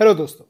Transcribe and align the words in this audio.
Hello 0.00 0.14
दोस्तों, 0.14 0.44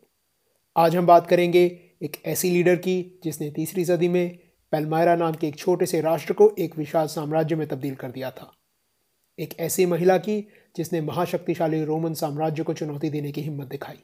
आज 0.77 0.97
हम 0.97 1.07
बात 1.07 1.27
करेंगे 1.27 1.81
एक 2.03 2.17
ऐसी 2.27 2.51
लीडर 2.51 2.77
की 2.77 3.21
जिसने 3.25 3.51
तीसरी 3.51 3.85
सदी 3.85 4.09
में 4.09 4.39
पेलमायरा 4.73 5.17
नाम 5.17 5.35
के 5.35 5.49
एक 5.49 5.57
छोटे 5.57 5.87
से 5.87 6.01
राष्ट्र 6.01 6.33
को 6.33 6.55
एक 6.59 6.79
विशाल 6.79 7.07
साम्राज्य 7.07 7.57
में 7.57 7.69
तब्दील 7.69 7.95
कर 7.95 8.11
दिया 8.11 8.31
था। 8.31 8.57
एक 9.39 9.59
ऐसी 9.61 9.87
महिला 9.87 10.19
की 10.19 10.49
जिसने 10.77 11.01
महाशक्तिशाली 11.01 11.85
रोमन 11.85 12.15
साम्राज्य 12.15 12.63
को 12.63 12.75
चुनौती 12.75 13.11
देने 13.11 13.33
की 13.33 13.41
हिम्मत 13.41 13.67
दिखाई। 13.67 14.03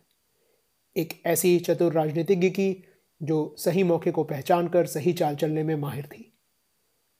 एक 0.96 1.22
ऐसी 1.26 1.58
चतुर 1.58 1.92
राजनीतिज्ञ 1.92 2.50
की 2.50 2.84
जो 3.22 3.56
सही 3.58 3.82
मौके 3.82 4.10
को 4.10 4.24
पहचान 4.24 4.68
कर 4.68 4.86
सही 4.86 5.12
चाल 5.12 5.36
चलने 5.36 5.62
में 5.62 5.76
माहिर 5.76 6.06
थी। 6.06 6.38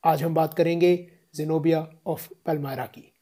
आज 0.04 0.22
हम 0.22 0.34
बात 0.34 0.54
करेंगे 0.54 1.10
जिनोबिया 1.34 1.88
ऑफ़ 2.06 2.28
पेलमायरा 2.46 2.86
की। 2.86 3.15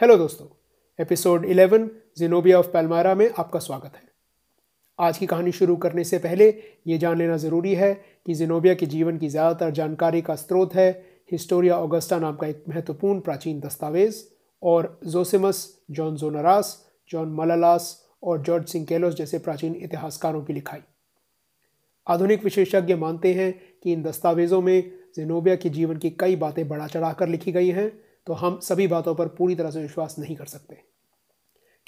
हेलो 0.00 0.16
दोस्तों। 0.16 0.46
एपिसोड 0.98 1.46
11 1.46 1.88
जिनोबिया 2.16 2.58
ऑफ़ 2.58 2.66
पैलमारा 2.66 3.14
में 3.14 3.30
आपका 3.38 3.60
स्वागत 3.60 3.92
है। 3.96 4.02
आज 4.98 5.18
की 5.18 5.26
कहानी 5.26 5.52
शुरू 5.52 5.76
करने 5.76 6.04
से 6.04 6.18
पहले 6.18 6.62
ये 6.86 6.98
जान 6.98 7.18
लेना 7.18 7.36
ज़रूरी 7.36 7.74
है 7.74 7.94
कि 8.26 8.34
जिनोबिया 8.34 8.74
के 8.74 8.86
जीवन 8.86 9.18
की 9.18 9.28
ज़्यादातर 9.28 9.70
जानकारी 9.70 10.22
का 10.22 10.34
स्रोत 10.34 10.74
है 10.74 11.06
हिस्टोरिया 11.32 11.78
ऑगस्टा 11.78 12.18
नाम 12.18 12.36
का 12.36 12.46
एक 12.46 12.64
महत्वपूर्ण 12.68 13.20
प्राचीन 13.20 13.60
दस्तावेज़ 13.60 14.24
और 14.62 15.00
Zosimus 15.06 15.82
John 15.90 16.16
Zonaras 16.16 16.86
John 17.10 17.28
Malalas 17.28 18.08
और 18.22 18.42
जॉर्ज 18.42 18.68
सिंकेलोस 18.68 19.14
जैसे 19.14 19.38
प्राचीन 19.38 19.74
इतिहासकारों 19.74 20.44
की 20.44 20.52
लिखाई। 20.52 20.80
आधुनिक 22.08 22.44
विशेषज्ञ 22.44 22.94
मानते 22.94 23.34
हैं 23.34 23.52
कि 23.82 23.92
इन 23.92 24.02
दस्तावेज़ों 24.02 24.62
में 24.62 24.90
जिनोबिया 25.16 25.56
के 25.56 25.68
जीवन 25.68 25.96
की 25.96 26.10
कई 26.10 26.36
बातें 26.36 26.68
बढ़ा 26.68 26.86
चढ़ाकर 26.86 27.28
लिखी 27.28 27.52
गई 27.52 27.68
हैं। 27.68 28.09
तो 28.30 28.34
हम 28.34 28.58
सभी 28.58 28.86
बातों 28.86 29.14
पर 29.14 29.28
पूरी 29.28 29.54
तरह 29.54 29.70
से 29.70 29.82
विश्वास 29.82 30.16
नहीं 30.18 30.36
कर 30.36 30.44
सकते। 30.44 30.82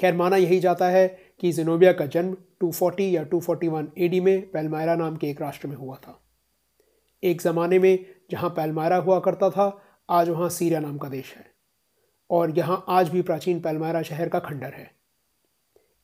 खैर, 0.01 0.15
माना 0.15 0.37
यही 0.37 0.61
जाता 0.61 0.89
है 0.89 1.19
कि 1.41 1.53
जिनोबिया 1.53 1.93
का 1.93 2.07
जन्म 2.07 2.37
240 2.61 3.15
या 3.15 3.25
241 3.25 3.87
एडी 3.99 4.21
में 4.21 4.51
पैलमायरा 4.51 4.95
नाम 4.95 5.17
के 5.17 5.31
एक 5.31 5.43
राष्ट्र 5.43 5.69
में 5.69 5.77
हुआ 5.77 5.97
था। 5.97 6.25
एक 7.23 7.43
ज़माने 7.43 7.79
में 7.79 8.07
जहाँ 8.31 8.51
पैलमायरा 8.51 8.97
हुआ 8.97 9.21
करता 9.21 9.51
था, 9.51 9.83
आज 10.11 10.29
वहाँ 10.29 10.49
सीरिया 10.49 10.81
नाम 10.81 10.99
का 10.99 11.09
देश 11.09 11.35
है। 11.37 11.47
और 12.31 12.59
यहाँ 12.59 12.85
आज 12.89 13.09
भी 13.09 13.23
प्राचीन 13.23 13.61
पैलमायरा 13.61 14.03
शहर 14.03 14.29
का 14.29 14.39
खंडर 14.39 14.73
है। 14.73 14.95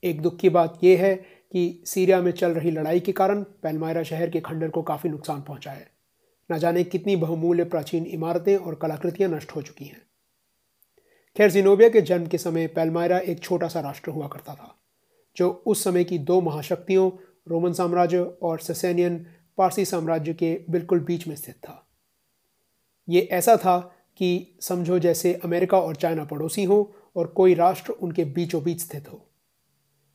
एक 0.05 0.20
दुख 0.20 0.36
की 0.36 0.48
बात 0.48 0.78
यह 0.84 1.02
है 1.02 1.14
कि 1.52 1.83
सीरिया 1.86 2.20
में 2.23 2.33
चल 2.33 2.50
रही 2.50 2.70
लड़ाई 2.70 3.00
के 3.00 3.12
कारण 3.12 3.42
पैलमायरा 3.42 4.02
शहर 4.02 4.30
के 4.30 4.41
खंडर 4.41 4.69
को 4.69 4.83
काफ़ी 4.83 5.11
नुकसान 5.11 5.41
पहुँचा 5.41 5.70
है। 5.70 5.91
न 6.52 6.58
जाने 6.58 6.84
कितनी 6.84 7.17
बहुमूल्य 7.17 7.64
प्राचीन 7.64 8.06
इमारतें 8.06 8.56
और 8.56 8.75
कलाकृतियाँ 8.75 9.30
नष्ट 9.30 9.52
हो 9.56 9.62
चुकी 9.62 9.84
हैं। 9.84 10.08
खैर, 11.39 11.50
जिनोबिया 11.50 11.89
के 11.89 12.00
जन्म 12.00 12.27
के 12.27 12.39
समय 12.39 12.67
पैलमायरा 12.67 13.19
एक 13.19 13.41
छोटा 13.41 13.69
सा 13.69 13.81
राष्ट्र 13.81 14.11
हुआ 14.11 14.28
करता 14.28 14.55
था, 14.55 14.78
जो 15.36 15.62
उस 15.67 15.84
समय 15.84 16.05
की 16.05 16.19
दो 16.19 16.41
महाशक्तियों, 16.41 17.11
रोमन 17.48 17.72
साम्राज्य 17.72 18.19
और 18.19 18.61
ससैनियन 18.61 19.27
पारसी 19.58 19.84
साम्राज्य 19.84 20.34
के 20.34 20.64
बिल्कुल 20.70 21.00
बीच 21.00 21.28
में 21.28 21.36
स्थित 21.36 21.55
था। 21.55 21.89
ये 23.08 23.20
ऐसा 23.20 23.56
था 23.56 23.78
कि 24.17 24.58
समझो 24.61 24.98
जैसे 24.98 25.34
अमेरिका 25.45 25.80
और 25.80 25.97
चाइना 25.97 26.25
पड़ोसी 26.25 26.64
हो 26.64 26.95
और 27.17 27.27
कोई 27.27 27.55
राष्ट्र 27.55 27.92
उनके 27.92 28.25
बीचों 28.25 28.62
बीच 28.62 28.80
स्थित 28.80 29.08
हो। 29.12 29.30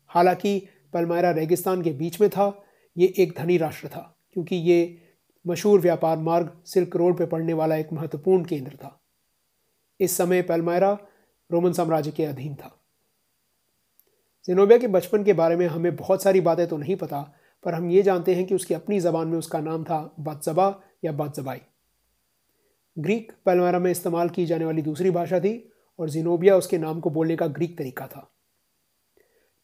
हालाँकि 0.08 0.68
पलमायरा 0.94 1.32
रेगिस्तान 1.32 1.82
के 1.82 1.92
बीच 1.92 2.22
में 2.22 2.30
था, 2.30 2.64
ये 2.98 3.14
एक 3.18 3.34
धनी 3.38 3.58
राष्ट्र 3.58 3.88
था, 3.88 4.20
क्योंकि 4.34 4.56
ये 4.56 5.02
मशहूर 5.48 5.80
व्यापार 5.80 6.18
मार्ग 6.18 6.62
सिल्क 6.66 6.96
रोड 6.96 7.18
पर 7.18 7.26
पड़ने 7.26 7.54
वाला 7.54 7.76
एक 7.76 7.94
महत्वपूर्ण 7.94 8.46
केंद्र 8.46 8.76
था। 8.76 9.00
इस 10.00 10.18
समय 10.18 10.42
पलमायरा 10.42 10.98
रोमन 11.54 11.74
साम्राज्य 11.74 12.12
के 12.12 12.26
अधीन 12.26 12.56
था। 12.56 12.80
जिनोबिया 14.48 14.78
के 14.80 14.88
बचपन 14.88 15.24
के 15.24 15.34
बारे 15.34 15.56
में 15.56 15.68
हमें 15.68 15.96
बहुत 15.96 16.24
सारी 16.24 16.42
बातें 16.42 16.68
तो 16.68 16.78
नहीं 16.78 16.96
पता, 16.96 17.22
पर 17.66 17.74
हम 17.74 17.90
ये 17.92 18.02
जानते 18.04 18.36
हैं 18.36 18.46
कि 18.46 18.56
उसकी 18.56 18.74
अपनी 18.74 19.00
ज़बान 19.00 19.28
में 19.28 19.38
उसका 19.38 19.60
नाम 19.60 19.84
था 19.84 20.16
बातजबा 20.20 20.68
या 21.06 21.12
बातजबाई 21.12 21.62
ग्रीक 22.98 23.32
पलमारा 23.46 23.80
में 23.80 23.90
इस्तेमाल 23.92 24.30
की 24.30 24.46
जाने 24.46 24.66
वाली 24.66 24.82
दूसरी 24.82 25.12
भाषा 25.12 25.40
थी 25.40 25.54
और 26.00 26.10
जिनोबिया 26.10 26.56
उसके 26.58 26.78
नाम 26.78 27.00
को 27.00 27.10
बोलने 27.10 27.36
का 27.36 27.48
ग्रीक 27.48 27.78
तरीका 27.78 28.08
था। 28.08 28.30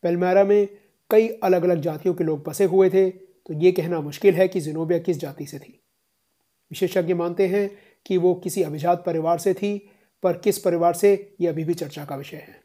पेलमारा 0.03 0.43
में 0.43 0.67
कई 1.09 1.27
अलग 1.43 1.63
अलग 1.63 1.81
जातियों 1.81 2.13
के 2.13 2.23
लोग 2.23 2.43
बसे 2.47 2.65
हुए 2.65 2.89
थे 2.89 3.09
तो 3.09 3.53
ये 3.53 3.71
कहना 3.71 3.99
मुश्किल 4.01 4.35
है 4.35 4.47
कि 4.47 4.59
जिनोबिया 4.59 4.99
किस 4.99 5.19
जाति 5.19 5.45
से 5.45 5.59
थी। 5.59 5.79
विशेषज्ञ 6.71 7.13
मानते 7.13 7.47
हैं 7.47 7.69
कि 8.05 8.17
वो 8.17 8.33
किसी 8.35 8.63
अभिजात 8.63 9.03
परिवार 9.05 9.37
से 9.37 9.53
थी 9.53 9.77
पर 10.23 10.37
किस 10.37 10.59
परिवार 10.59 10.93
से 10.93 11.35
ये 11.41 11.47
अभी 11.47 11.63
भी 11.63 11.73
चर्चा 11.73 12.05
का 12.05 12.15
विषय 12.15 12.37
है? 12.37 12.63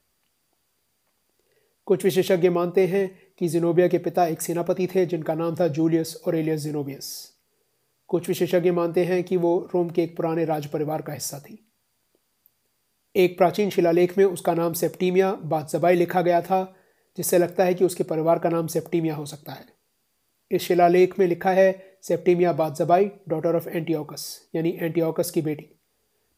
कुछ 1.86 2.04
विशेषज्ञ 2.04 2.48
मानते 2.48 2.86
हैं 2.86 3.22
कि 3.38 3.48
जिनोबिया 3.48 3.88
के 3.88 3.98
पिता 3.98 4.26
एक 4.26 4.42
सेनापति 4.42 4.86
थे, 4.86 5.06
जिनका 5.06 5.34
नाम 5.34 5.56
था 5.60 5.68
जूलियस 5.68 6.22
और 6.26 6.36
एलियस 6.36 6.60
जिनोबियस। 6.60 7.34
कुछ 8.08 8.28
विशेषज्ञ 8.28 8.70
मानते 8.70 9.04
हैं 9.04 9.24
कि 9.24 9.36
वो 9.36 9.68
रोम 9.74 9.90
के 9.90 10.02
एक 10.02 10.16
पुराने 10.16 10.44
राज 10.44 10.66
परिवार 10.66 11.02
का 11.02 11.12
हिस्सा 11.12 11.38
थी। 11.38 11.72
एक 13.16 13.38
प्राचीन 13.38 13.70
शिलालेख 13.70 14.18
में 14.18 14.24
उसका 14.24 14.54
नाम 14.54 14.72
सेप्टीमिया 14.72 15.32
बादजबाई 15.32 15.94
लिखा 15.94 16.22
गया 16.22 16.42
था, 16.42 16.76
जिससे 17.16 17.38
लगता 17.38 17.64
है 17.64 17.74
कि 17.74 17.84
उसके 17.84 18.04
परिवार 18.04 18.38
का 18.38 18.48
नाम 18.48 18.66
सेप्टीमिया 18.66 19.14
हो 19.14 19.26
सकता 19.26 19.52
है। 19.52 19.66
इस 20.50 20.62
शिलालेख 20.62 21.18
में 21.18 21.26
लिखा 21.26 21.50
है 21.50 21.98
Septimia 22.02 22.52
Bathzabbai 22.52 23.10
daughter 23.28 23.56
of 23.56 23.68
Antiochus 23.68 24.50
यानी 24.54 24.78
एंटीओकस 24.80 25.30
की 25.30 25.42
बेटी। 25.42 25.73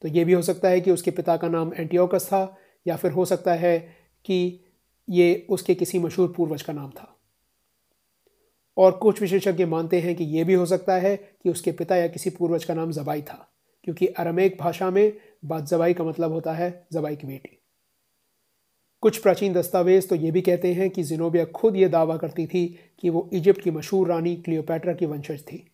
तो 0.06 0.10
ये 0.10 0.24
भी 0.24 0.32
हो 0.32 0.42
सकता 0.42 0.68
है 0.68 0.80
कि 0.80 0.90
उसके 0.90 1.10
पिता 1.10 1.36
का 1.36 1.48
नाम 1.48 1.72
एंटीओकस 1.74 2.26
था, 2.26 2.56
या 2.86 2.96
फिर 2.96 3.12
हो 3.12 3.24
सकता 3.24 3.54
है 3.54 3.78
कि 4.24 4.64
ये 5.08 5.46
उसके 5.50 5.74
किसी 5.74 5.98
मशहूर 5.98 6.32
पूर्वज 6.36 6.62
का 6.62 6.72
नाम 6.72 6.90
था। 6.90 7.18
और 8.76 8.92
कुछ 8.92 9.20
विशेषज्ञ 9.20 9.64
मानते 9.64 10.00
हैं 10.00 10.14
कि 10.16 10.24
यह 10.24 10.44
भी 10.44 10.54
हो 10.54 10.66
सकता 10.66 10.94
है 10.94 11.16
कि 11.16 11.50
उसके 11.50 11.72
पिता 11.72 11.96
या 11.96 12.06
किसी 12.08 12.30
पूर्वज 12.30 12.64
का 12.64 12.74
नाम 12.74 12.92
जबाई 12.92 13.22
था, 13.22 13.52
क्योंकि 13.84 14.06
अरमेक 14.06 14.56
भाषा 14.60 14.90
में 14.90 15.12
बात 15.44 15.64
जबाई 15.64 15.94
का 15.94 16.04
मतलब 16.04 16.32
होता 16.32 16.52
है 16.52 16.86
जबाई 16.92 17.16
की 17.16 17.26
बेटी। 17.26 17.58
कुछ 19.02 19.18
प्राचीन 19.18 19.52
दस्तावेज़ 19.52 20.08
तो 20.08 20.14
ये 20.14 20.30
भी 20.30 20.40
कहते 20.40 20.72
हैं 20.74 20.90
कि 20.90 21.02
जिनोबिया 21.02 21.44
खुद 21.44 21.76
ये 21.76 21.88
दावा 21.88 22.16
करती 22.16 22.46
थी 22.46 22.66
कि 22.98 23.10
वो 23.10 23.28
इजिप्ट 23.32 23.62
की 23.62 23.70
मशहूर 23.70 24.08
रानी 24.08 24.36
क्लियोपैट्रा 24.36 24.94
की 24.94 25.06
वंशज 25.06 25.42
थी। 25.42 25.66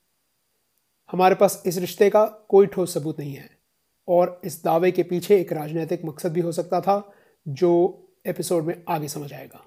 हमारे 1.10 1.34
पास 1.34 1.62
इस 1.66 1.78
रिश्ते 1.78 2.10
का 2.10 2.25
कोई 2.49 2.66
ठोस 2.66 2.94
सबूत 2.94 3.19
नहीं 3.20 3.34
है। 3.34 3.61
और 4.08 4.40
इस 4.44 4.64
दावे 4.64 4.90
के 4.90 5.02
पीछे 5.02 5.40
एक 5.40 5.52
राजनीतिक 5.52 6.04
मकसद 6.04 6.32
भी 6.32 6.40
हो 6.40 6.52
सकता 6.52 6.80
था, 6.80 7.12
जो 7.48 8.02
एपिसोड 8.26 8.64
में 8.64 8.82
आगे 8.88 9.08
समझ 9.08 9.32
आएगा। 9.32 9.66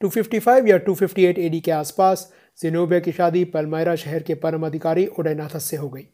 255 0.00 0.68
या 0.68 0.78
258 0.78 1.38
एडी 1.38 1.60
के 1.60 1.70
आसपास, 1.70 2.32
जिनोबिया 2.60 3.00
की 3.00 3.12
शादी 3.12 3.44
पलमायरा 3.44 3.96
शहर 3.96 4.22
के 4.22 4.34
परम 4.34 4.66
अधिकारी 4.66 5.06
ओडेनाथस 5.06 5.64
से 5.64 5.76
हो 5.76 5.88
गई। 5.88 6.08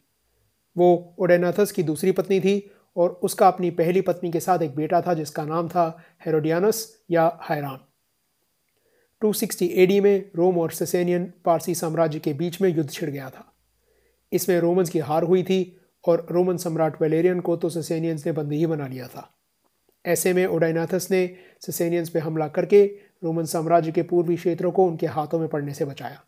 वो 0.77 1.16
ओडेनाथस 1.19 1.72
की 1.72 1.83
दूसरी 1.83 2.12
पत्नी 2.12 2.41
थी 2.41 2.71
और 2.97 3.11
उसका 3.11 3.49
अपनी 3.49 3.71
पहली 3.71 4.00
पत्नी 4.00 4.31
के 4.31 4.41
साथ 4.41 4.59
एक 4.59 4.75
बेटा 4.77 5.00
था, 5.00 5.15
जिसका 5.15 5.44
नाम 5.44 5.69
था 5.69 6.03
हेरोडियानस 6.27 7.03
या 7.11 7.41
हैरान 7.50 7.81
260 9.22 9.67
एडी 9.75 10.00
में 10.00 10.31
रोम 10.37 10.59
और 10.59 10.71
सेसेनियन 10.71 11.32
पारसी 11.44 11.75
साम्राज्य 11.75 12.19
के 12.19 12.32
बीच 12.32 12.61
में 12.61 12.77
युद्ध 12.77 12.91
छिड़ 12.91 13.11
गया 13.11 13.31
था। 13.31 13.53
इसमें 14.32 14.61
रोमन्स 14.61 14.91
की 14.91 14.99
हार 14.99 15.22
हुई 15.22 15.43
थी 15.43 15.80
और 16.05 16.27
रोमन 16.31 16.56
सम्राट 16.56 17.03
वेलेरियन 17.03 17.41
को 17.41 17.56
तो 17.56 17.69
ससेनियंस 17.69 18.27
ने 18.27 18.33
बंदी 18.33 18.56
ही 18.56 18.66
बना 18.66 18.87
लिया 18.87 19.09
था। 19.09 19.37
ऐसे 20.06 20.33
में 20.33 20.47
ओडाइनाथस 20.47 21.09
ने 21.11 21.37
ससेनियंस 21.61 22.09
पे 22.09 22.19
हमला 22.19 22.49
करके 22.49 22.84
रोमन 23.25 23.44
साम्राज्य 23.44 23.93
के 23.93 24.03
पूर्वी 24.03 24.37
क्षेत्रों 24.37 24.72
को 24.72 24.87
उनके 24.87 25.06
हाथों 25.06 25.38
में 25.38 25.49
पड़ने 25.49 25.75
से 25.75 25.84
बचाया। 25.84 26.25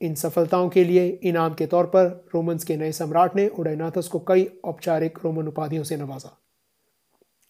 इन 0.00 0.14
सफलताओं 0.14 0.68
के 0.68 0.84
लिए 0.84 1.08
इनाम 1.08 1.54
के 1.54 1.66
तौर 1.66 1.86
पर 1.86 2.28
रोमन्स 2.34 2.64
के 2.64 2.76
नए 2.76 2.92
सम्राट 2.92 3.36
ने 3.36 3.48
ओडाइनाथस 3.48 4.08
को 4.08 4.18
कई 4.18 4.50
औपचारिक 4.64 5.18
रोमन 5.24 5.48
उपाधियों 5.48 5.84
से 5.84 5.96
नवाजा। 5.96 6.38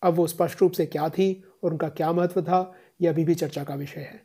अब 0.03 0.15
वो 0.15 0.27
स्पष्ट 0.27 0.61
रूप 0.61 0.73
से 0.73 0.87
क्या 0.87 1.09
थी 1.09 1.45
और 1.65 1.71
उनका 1.71 1.89
क्या 1.89 2.13
महत्व 2.13 2.43
था, 2.43 2.75
यह 3.01 3.11
अभी 3.11 3.25
भी 3.25 3.35
चर्चा 3.35 3.65
का 3.65 3.75
विषय 3.75 4.01
है। 4.01 4.23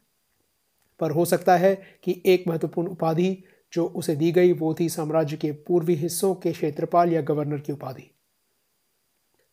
पर 1.00 1.12
हो 1.12 1.25
सकता 1.25 1.57
है 1.57 2.00
कि 2.03 2.21
एक 2.25 2.44
महत्वपूर्ण 2.47 2.88
उपाधि 2.88 3.44
जो 3.75 3.86
उसे 3.95 4.16
दी 4.16 4.31
गई 4.31 4.51
वो 4.54 4.74
थी 4.74 4.89
साम्राज्य 4.89 5.38
के 5.38 5.51
पूर्वी 5.68 5.95
हिस्सों 5.95 6.33
के 6.36 6.51
क्षेत्रपाल 6.51 7.13
या 7.13 7.22
गवर्नर 7.22 7.60
की 7.60 7.74
उपाधि। 7.74 8.10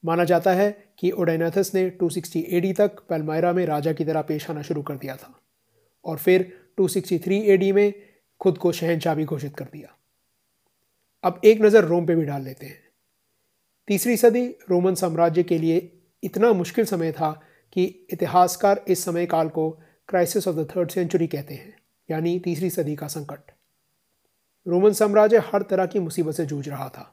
माना 0.05 0.25
जाता 0.25 0.53
है 0.53 0.71
कि 0.99 1.11
ओडेनाथस 1.11 1.71
ने 1.75 1.89
260 2.01 2.45
एडी 2.51 2.73
तक 2.73 3.01
पेलमायरा 3.09 3.53
में 3.53 3.65
राजा 3.67 3.93
की 3.93 4.05
तरह 4.05 4.23
पेश 4.23 4.49
आना 4.51 4.63
शुरू 4.63 4.83
कर 4.83 4.97
दिया 4.97 5.17
था 5.17 5.35
और 6.05 6.19
फिर 6.19 6.47
263 6.79 7.41
एडी 7.47 7.71
में 7.73 7.93
खुद 8.41 8.59
को 8.59 8.73
शहनशाह 8.73 9.15
भी 9.15 9.25
घोषित 9.25 9.57
कर 9.57 9.65
दिया। 9.65 9.95
अब 11.25 11.41
एक 11.45 11.61
नज़र 11.63 11.85
रोम 11.85 12.07
पे 12.07 12.15
भी 12.15 12.25
डाल 12.25 12.43
लेते 12.43 12.67
हैं। 12.67 12.81
तीसरी 13.89 14.17
सदी 14.17 14.47
रोमन 14.71 14.95
साम्राज्य 14.95 15.43
के 15.43 15.59
लिए 15.59 15.91
इतना 16.23 16.53
मुश्किल 16.53 16.85
समय 16.85 17.13
था 17.13 17.31
कि 17.73 17.85
इतिहासकार 18.11 18.85
इस 18.89 19.05
समय 19.05 19.27
काल 19.27 19.49
को 19.49 19.71
crisis 20.09 20.49
of 20.49 20.57
the 20.57 20.69
third 20.71 20.91
century 20.91 21.27
कहते 21.27 21.55
हैं, 21.55 21.75
यानी 22.09 22.39
तीसरी 22.39 22.71
सदी 22.71 22.97
का 22.97 23.07
संकट। 23.09 23.51
रोमन 24.67 24.93
साम्राज्य 24.93 25.39
हर 25.45 25.63
तरह 25.63 25.87
की 25.87 25.99
मुसीबत 25.99 26.35
से 26.35 26.47
जूझ 26.47 26.69
रहा 26.69 26.89
था 26.89 27.13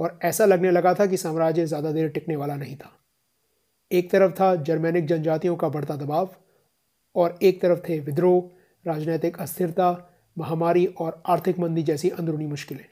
और 0.00 0.18
ऐसा 0.24 0.44
लगने 0.44 0.70
लगा 0.70 0.94
था 0.94 1.06
कि 1.06 1.16
साम्राज्य 1.16 1.66
ज़्यादा 1.66 1.92
देर 1.92 2.08
टिकने 2.08 2.36
वाला 2.36 2.56
नहीं 2.56 2.76
था। 2.76 2.90
एक 3.90 4.10
तरफ़ 4.10 4.32
था 4.32 4.54
जर्मेनिक 4.56 5.06
जनजातियों 5.06 5.56
का 5.56 5.68
बढ़ता 5.68 5.96
दबाव 5.96 6.30
और 7.14 7.38
एक 7.42 7.60
तरफ़ 7.62 7.78
थे 7.88 7.98
विद्रोह, 8.00 8.42
राजनीतिक 8.84 9.40
अस्थिरता, 9.40 9.90
महामारी 10.36 10.86
और 10.86 11.22
आर्थिक 11.26 11.58
मंदी 11.58 11.82
जैसी 11.82 12.10
अंदरूनी 12.10 12.46
मुश्किलें। 12.46 12.84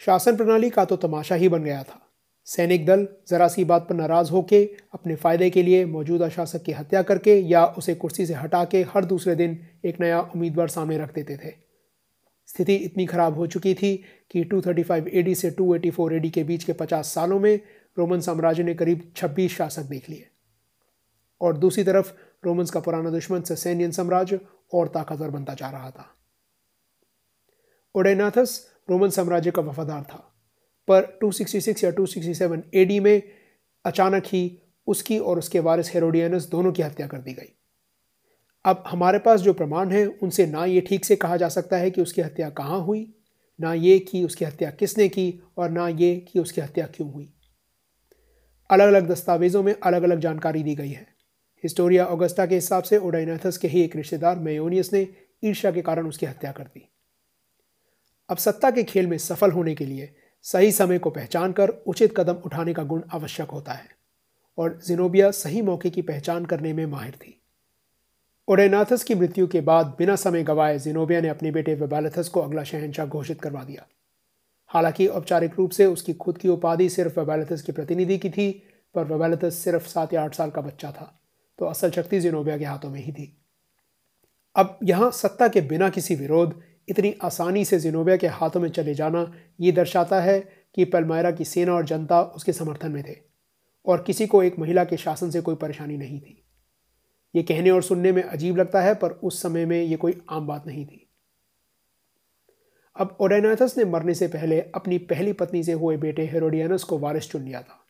शासन 0.00 0.36
प्रणाली 0.36 0.70
का 0.70 0.84
तो 0.84 0.96
तमाशा 0.96 1.34
ही 1.34 1.48
बन 1.48 1.64
गया 1.64 1.82
था। 1.82 2.00
सैनिक 2.46 2.86
दल 2.86 3.06
जरा 3.28 3.48
सी 3.48 3.64
बात 3.64 3.86
पर 3.88 3.94
नाराज़ 3.94 4.30
होकर 4.30 4.66
अपने 4.94 5.14
फ़ायदे 5.16 5.50
के 5.50 5.62
लिए 5.62 5.84
मौजूदा 5.86 6.28
शासक 6.28 6.62
की 6.62 6.72
हत्या 6.72 7.02
करके 7.02 7.40
या 7.40 7.64
उसे 7.78 7.94
कुर्सी 7.94 8.26
से 8.26 8.34
हटा 8.34 8.64
के 8.64 8.82
हर 8.94 9.04
दूसरे 9.04 9.34
दिन 9.34 9.58
एक 9.84 10.00
नया 10.00 10.20
उम्मीदवार 10.20 10.68
सामने 10.68 10.98
रख 10.98 11.14
देते 11.14 11.36
थे। 11.36 11.63
स्थिति 12.54 12.74
इतनी 12.74 13.06
खराब 13.06 13.34
हो 13.34 13.46
चुकी 13.46 13.74
थी 13.74 14.04
कि 14.30 14.44
235 14.44 15.08
एडी 15.08 15.34
से 15.34 15.50
284 15.50 16.12
एडी 16.12 16.30
के 16.30 16.44
बीच 16.44 16.64
के 16.64 16.72
50 16.72 17.14
सालों 17.14 17.40
में 17.40 17.60
रोमन 17.98 18.20
साम्राज्य 18.20 18.62
ने 18.62 18.74
करीब 18.74 19.12
26 19.16 19.56
शासक 19.56 19.82
देख 19.82 20.10
लिए। 20.10 20.28
और 21.40 21.56
दूसरी 21.56 21.84
तरफ़ 21.84 22.12
रोमन्स 22.44 22.70
का 22.70 22.80
पुराना 22.80 23.10
दुश्मन 23.10 23.42
ससैनियन 23.42 23.90
साम्राज्य 23.90 24.40
और 24.72 24.88
ताकतवर 24.88 25.30
बनता 25.30 25.54
जा 25.54 25.70
रहा 25.70 25.90
था। 25.90 26.14
ओडेनाथस 27.94 28.70
रोमन 28.90 29.08
साम्राज्य 29.08 29.50
का 29.50 29.62
वफादार 29.62 30.02
था, 30.02 30.34
पर 30.88 31.18
266 31.20 31.84
या 31.84 31.90
267 31.90 32.62
एडी 32.74 33.00
में 33.00 33.22
अचानक 33.84 34.22
ही 34.26 34.60
उसकी 34.86 35.18
और 35.18 35.38
उसके 35.38 35.60
वारिस 35.60 35.94
हेरोडियनस 35.94 36.48
दोनों 36.48 36.72
की 36.72 36.82
हत्या 36.82 37.06
कर 37.06 37.18
दी 37.18 37.32
गई। 37.32 37.58
अब 38.64 38.84
हमारे 38.86 39.18
पास 39.18 39.40
जो 39.40 39.52
प्रमाण 39.52 39.90
है, 39.90 40.06
उनसे 40.06 40.46
ना 40.46 40.64
ये 40.64 40.80
ठीक 40.80 41.04
से 41.04 41.16
कहा 41.16 41.36
जा 41.36 41.48
सकता 41.48 41.76
है 41.76 41.90
कि 41.90 42.02
उसकी 42.02 42.22
हत्या 42.22 42.50
कहाँ 42.50 42.80
हुई, 42.80 43.14
ना 43.60 43.72
ये 43.74 43.98
कि 43.98 44.24
उसकी 44.24 44.44
हत्या 44.44 44.70
किसने 44.70 45.08
की 45.08 45.42
और 45.58 45.70
ना 45.70 45.88
ये 45.88 46.16
कि 46.16 46.38
उसकी 46.38 46.60
हत्या 46.60 46.86
क्यों 46.86 47.12
हुई। 47.12 47.32
अलग 48.70 48.88
अलग 48.88 49.08
दस्तावेज़ों 49.08 49.62
में 49.62 49.74
अलग 49.82 50.02
अलग 50.02 50.20
जानकारी 50.20 50.62
दी 50.62 50.74
गई 50.74 50.90
है। 50.90 51.06
हिस्टोरिया 51.64 52.06
ऑगस्टा 52.06 52.46
के 52.46 52.54
हिसाब 52.54 52.82
से 52.82 52.98
ओडाइनाथस 52.98 53.56
के 53.56 53.68
ही 53.68 53.82
एक 53.82 53.96
रिश्तेदार 53.96 54.38
मेयोनियस 54.38 54.92
ने 54.92 55.08
ईर्ष्या 55.44 55.72
के 55.72 55.82
कारण 55.82 56.08
उसकी 56.08 56.26
हत्या 56.26 56.52
कर 56.52 56.64
दी। 56.64 56.88
अब 58.28 58.36
सत्ता 58.36 58.70
के 58.70 58.82
खेल 58.82 59.06
में 59.06 59.18
सफल 59.18 59.50
होने 59.50 59.74
के 59.74 59.86
लिए 59.86 60.14
सही 60.42 60.72
समय 60.72 60.98
को 60.98 61.10
पहचान 61.10 61.52
कर 61.52 61.68
उचित 61.68 62.14
कदम 62.16 62.34
उठाने 62.34 62.74
का 62.74 62.82
गुण 62.82 63.02
आवश्यक 63.12 63.50
होता 63.50 63.72
है 63.72 63.88
और 64.58 64.80
जिनोबिया 64.86 65.30
सही 65.30 65.62
मौके 65.62 65.90
की 65.90 66.02
पहचान 66.02 66.44
करने 66.44 66.72
में 66.72 66.86
माहिर 66.86 67.14
थी। 67.14 67.43
ओडेनाथस 68.48 69.02
की 69.04 69.14
मृत्यु 69.14 69.46
के 69.46 69.60
बाद 69.60 69.94
बिना 69.98 70.14
समय 70.16 70.42
गवाए 70.42 70.78
जिनोबिया 70.78 71.20
ने 71.20 71.28
अपने 71.28 71.50
बेटे 71.50 71.74
वेबालथस 71.74 72.28
को 72.28 72.40
अगला 72.40 72.64
शहनशाह 72.64 73.06
घोषित 73.06 73.40
करवा 73.40 73.62
दिया। 73.64 73.86
हालाँकि 74.70 75.06
औपचारिक 75.06 75.54
रूप 75.58 75.70
से 75.70 75.86
उसकी 75.86 76.12
खुद 76.14 76.38
की 76.38 76.48
उपाधि 76.48 76.88
सिर्फ़ 76.88 77.18
वेबालथस 77.20 77.62
के 77.62 77.72
प्रतिनिधि 77.72 78.18
की 78.18 78.30
थी, 78.30 78.50
पर 78.94 79.04
वेबालथस 79.04 79.54
सिर्फ़ 79.54 79.88
सात 79.88 80.12
या 80.14 80.24
आठ 80.24 80.34
साल 80.34 80.50
का 80.50 80.60
बच्चा 80.60 80.90
था 80.90 81.20
तो 81.58 81.66
असल 81.66 81.90
शक्ति 81.90 82.20
जिनोबिया 82.20 82.58
के 82.58 82.64
हाथों 82.64 82.90
में 82.90 83.00
ही 83.00 83.12
थी। 83.12 83.32
अब 84.56 84.78
यहाँ 84.82 85.10
सत्ता 85.10 85.48
के 85.48 85.60
बिना 85.60 85.88
किसी 85.88 86.14
विरोध, 86.14 86.54
इतनी 86.88 87.14
आसानी 87.22 87.64
से 87.64 87.78
जिनोबिया 87.80 88.16
के 88.16 88.26
हाथों 88.26 88.60
में 88.60 88.68
चले 88.68 88.94
जाना, 88.94 89.32
ये 89.60 89.72
दर्शाता 89.72 90.20
है 90.20 90.38
कि 90.74 90.84
पलमायरा 90.84 91.30
की 91.30 91.44
सेना 91.44 91.74
और 91.74 91.84
जनता 91.84 92.22
उसके 92.22 92.52
समर्थन 92.52 92.92
में 92.92 93.02
थे, 93.02 93.16
और 93.86 94.02
किसी 94.02 94.26
को 94.26 94.42
एक 94.42 94.58
महिला 94.58 94.84
के 94.84 94.96
शासन 94.96 95.30
से 95.30 95.40
कोई 95.40 95.54
परेशानी 95.54 95.96
नहीं 95.96 96.20
थी। 96.20 96.43
ये 97.34 97.42
कहने 97.42 97.70
और 97.70 97.82
सुनने 97.82 98.12
में 98.12 98.22
अजीब 98.22 98.56
लगता 98.56 98.80
है, 98.80 98.94
पर 98.94 99.10
उस 99.12 99.42
समय 99.42 99.66
में 99.66 99.80
ये 99.82 99.96
कोई 99.96 100.20
आम 100.30 100.46
बात 100.46 100.66
नहीं 100.66 100.84
थी। 100.86 101.00
अब 102.96 103.16
ओडेनाथस 103.20 103.74
ने 103.78 103.84
मरने 103.84 104.14
से 104.14 104.26
पहले 104.28 104.60
अपनी 104.74 104.98
पहली 105.04 105.32
पत्नी 105.34 105.62
से 105.64 105.72
हुए 105.72 105.96
बेटे 105.96 106.26
हेरोडियनस 106.26 106.84
को 106.84 106.98
वारिस 106.98 107.30
चुन 107.30 107.42
लिया 107.42 107.62
था, 107.62 107.80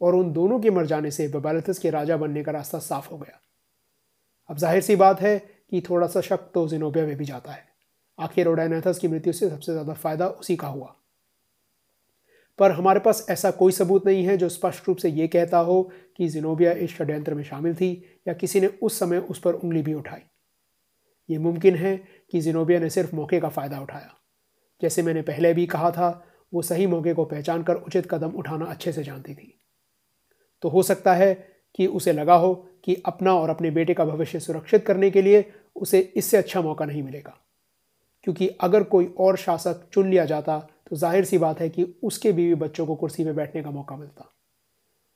और 0.00 0.14
उन 0.14 0.32
दोनों 0.32 0.58
के 0.60 0.70
मर 0.70 0.86
जाने 0.86 1.10
से 1.10 1.28
बबालतस 1.28 1.78
के 1.78 1.90
राजा 1.90 2.16
बनने 2.16 2.42
का 2.42 2.52
रास्ता 2.52 2.78
साफ़ 2.80 3.08
हो 3.10 3.18
गया। 3.18 3.40
अब 4.50 4.58
ज़ाहिर 4.58 4.82
सी 4.82 4.96
बात 4.96 5.20
है 5.20 5.38
कि 5.70 5.80
थोड़ा 5.80 6.06
सा 6.06 6.20
शक 6.20 6.50
तो 6.54 6.66
जिनोबिया 6.68 7.06
में 7.06 7.16
भी 7.16 7.24
जाता 7.24 7.52
है। 7.52 7.66
आखिर 8.18 8.48
ओडाइनाथस 8.48 8.98
की 8.98 9.08
मृत्यु 9.08 9.32
से 9.32 9.48
सबसे 9.50 9.72
ज़्यादा 9.72 9.92
फ़ायदा 9.94 10.26
उसी 10.28 10.56
का 10.56 10.68
हुआ। 10.68 10.94
पर 12.58 12.70
हमारे 12.72 13.00
पास 13.00 13.26
ऐसा 13.30 13.50
कोई 13.52 13.72
सबूत 13.72 14.06
नहीं 14.06 14.24
है 14.26 14.36
जो 14.36 14.48
स्पष्ट 14.48 14.88
रूप 14.88 14.96
से 14.98 15.08
ये 15.10 15.26
कहता 15.28 15.58
हो 15.58 15.82
कि 16.16 16.28
जिनोबिया 16.28 16.72
इस 16.72 16.96
षड्यंत्र 16.96 17.34
में 17.34 17.42
शामिल 17.44 17.74
थी 17.74 17.90
या 18.28 18.34
किसी 18.34 18.60
ने 18.60 18.66
उस 18.66 18.98
समय 18.98 19.18
उस 19.18 19.38
पर 19.38 19.54
उंगली 19.54 19.82
भी 19.82 19.94
उठाई। 19.94 20.20
ये 21.28 21.38
मुमकिन 21.38 21.74
है 21.74 21.96
कि 22.32 22.40
जिनोबिया 22.40 22.80
ने 22.80 22.90
सिर्फ़ 22.90 23.14
मौके 23.16 23.40
का 23.40 23.48
फ़ायदा 23.48 23.80
उठाया। 23.80 24.14
जैसे 24.80 25.02
मैंने 25.02 25.22
पहले 25.22 25.52
भी 25.54 25.66
कहा 25.66 25.90
था, 25.90 26.24
वो 26.52 26.62
सही 26.62 26.86
मौके 26.86 27.14
को 27.14 27.24
पहचान 27.24 27.62
कर 27.62 27.74
उचित 27.76 28.06
कदम 28.10 28.30
उठाना 28.30 28.64
अच्छे 28.64 28.92
से 28.92 29.02
जानती 29.04 29.34
थी। 29.34 29.54
तो 30.62 30.68
हो 30.68 30.82
सकता 30.82 31.14
है 31.14 31.34
कि 31.74 31.86
उसे 31.86 32.12
लगा 32.12 32.34
हो 32.34 32.54
कि 32.84 33.02
अपना 33.06 33.34
और 33.34 33.50
अपने 33.50 33.70
बेटे 33.70 33.94
का 33.94 34.04
भविष्य 34.04 34.40
सुरक्षित 34.40 34.86
करने 34.86 35.10
के 35.10 35.22
लिए 35.22 35.44
उसे 35.76 36.00
इससे 36.16 36.36
अच्छा 36.36 36.62
मौका 36.62 36.84
नहीं 36.84 37.02
मिलेगा। 37.02 37.36
क्योंकि 38.24 38.48
अगर 38.60 38.82
कोई 38.82 39.14
और 39.18 39.36
शासक 39.36 39.88
चुन 39.92 40.10
लिया 40.10 40.24
जाता 40.24 40.58
तो 40.90 40.96
ज़ाहिर 40.96 41.24
सी 41.24 41.38
बात 41.38 41.60
है 41.60 41.68
कि 41.68 41.84
उसके 42.02 42.32
बीवी 42.32 42.54
बच्चों 42.54 42.86
को 42.86 42.94
कुर्सी 42.94 43.24
में 43.24 43.34
बैठने 43.36 43.62
का 43.62 43.70
मौका 43.70 43.96
मिलता। 43.96 44.32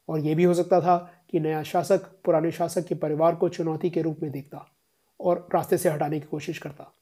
और 0.09 0.21
यह 0.21 0.35
भी 0.37 0.45
हो 0.45 0.55
सकता 0.55 0.81
था 0.81 0.97
कि 1.31 1.41
नया 1.41 1.63
शासक 1.63 2.05
पुराने 2.25 2.51
शासक 2.53 2.87
के 2.87 2.95
परिवार 2.97 3.35
को 3.35 3.49
चुनौती 3.49 3.91
के 3.91 4.03
रूप 4.03 4.19
में 4.23 4.31
देखता 4.33 4.67
और 5.21 5.47
रास्ते 5.55 5.79
से 5.79 5.89
हटाने 5.89 6.21
की 6.21 6.27
कोशिश 6.27 6.59
करता। 6.59 6.93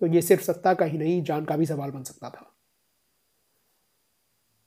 तो 0.00 0.06
ये 0.06 0.22
सिर्फ़ 0.22 0.42
सत्ता 0.42 0.74
का 0.74 0.84
ही 0.84 0.98
नहीं, 0.98 1.22
जान 1.22 1.44
का 1.44 1.56
भी 1.56 1.66
सवाल 1.66 1.90
बन 1.90 2.02
सकता 2.02 2.30
था। 2.30 2.48